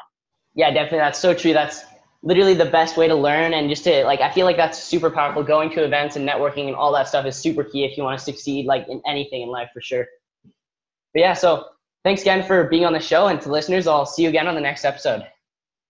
Yeah, 0.54 0.70
definitely. 0.70 0.98
That's 1.00 1.18
so 1.18 1.34
true. 1.34 1.52
That's 1.52 1.84
literally 2.22 2.54
the 2.54 2.64
best 2.64 2.96
way 2.96 3.08
to 3.08 3.14
learn 3.14 3.52
and 3.54 3.68
just 3.68 3.84
to 3.84 4.04
like 4.04 4.20
i 4.20 4.30
feel 4.30 4.46
like 4.46 4.56
that's 4.56 4.82
super 4.82 5.10
powerful 5.10 5.42
going 5.42 5.68
to 5.70 5.84
events 5.84 6.14
and 6.16 6.28
networking 6.28 6.68
and 6.68 6.76
all 6.76 6.92
that 6.92 7.08
stuff 7.08 7.26
is 7.26 7.36
super 7.36 7.64
key 7.64 7.84
if 7.84 7.96
you 7.96 8.04
want 8.04 8.16
to 8.18 8.24
succeed 8.24 8.64
like 8.64 8.86
in 8.88 9.02
anything 9.06 9.42
in 9.42 9.48
life 9.48 9.68
for 9.74 9.80
sure 9.80 10.06
but 11.12 11.20
yeah, 11.20 11.34
so 11.34 11.66
thanks 12.04 12.22
again 12.22 12.42
for 12.42 12.64
being 12.64 12.84
on 12.84 12.92
the 12.92 13.00
show. 13.00 13.28
And 13.28 13.40
to 13.42 13.50
listeners, 13.50 13.86
I'll 13.86 14.06
see 14.06 14.22
you 14.22 14.28
again 14.28 14.48
on 14.48 14.54
the 14.54 14.60
next 14.60 14.84
episode. 14.84 15.26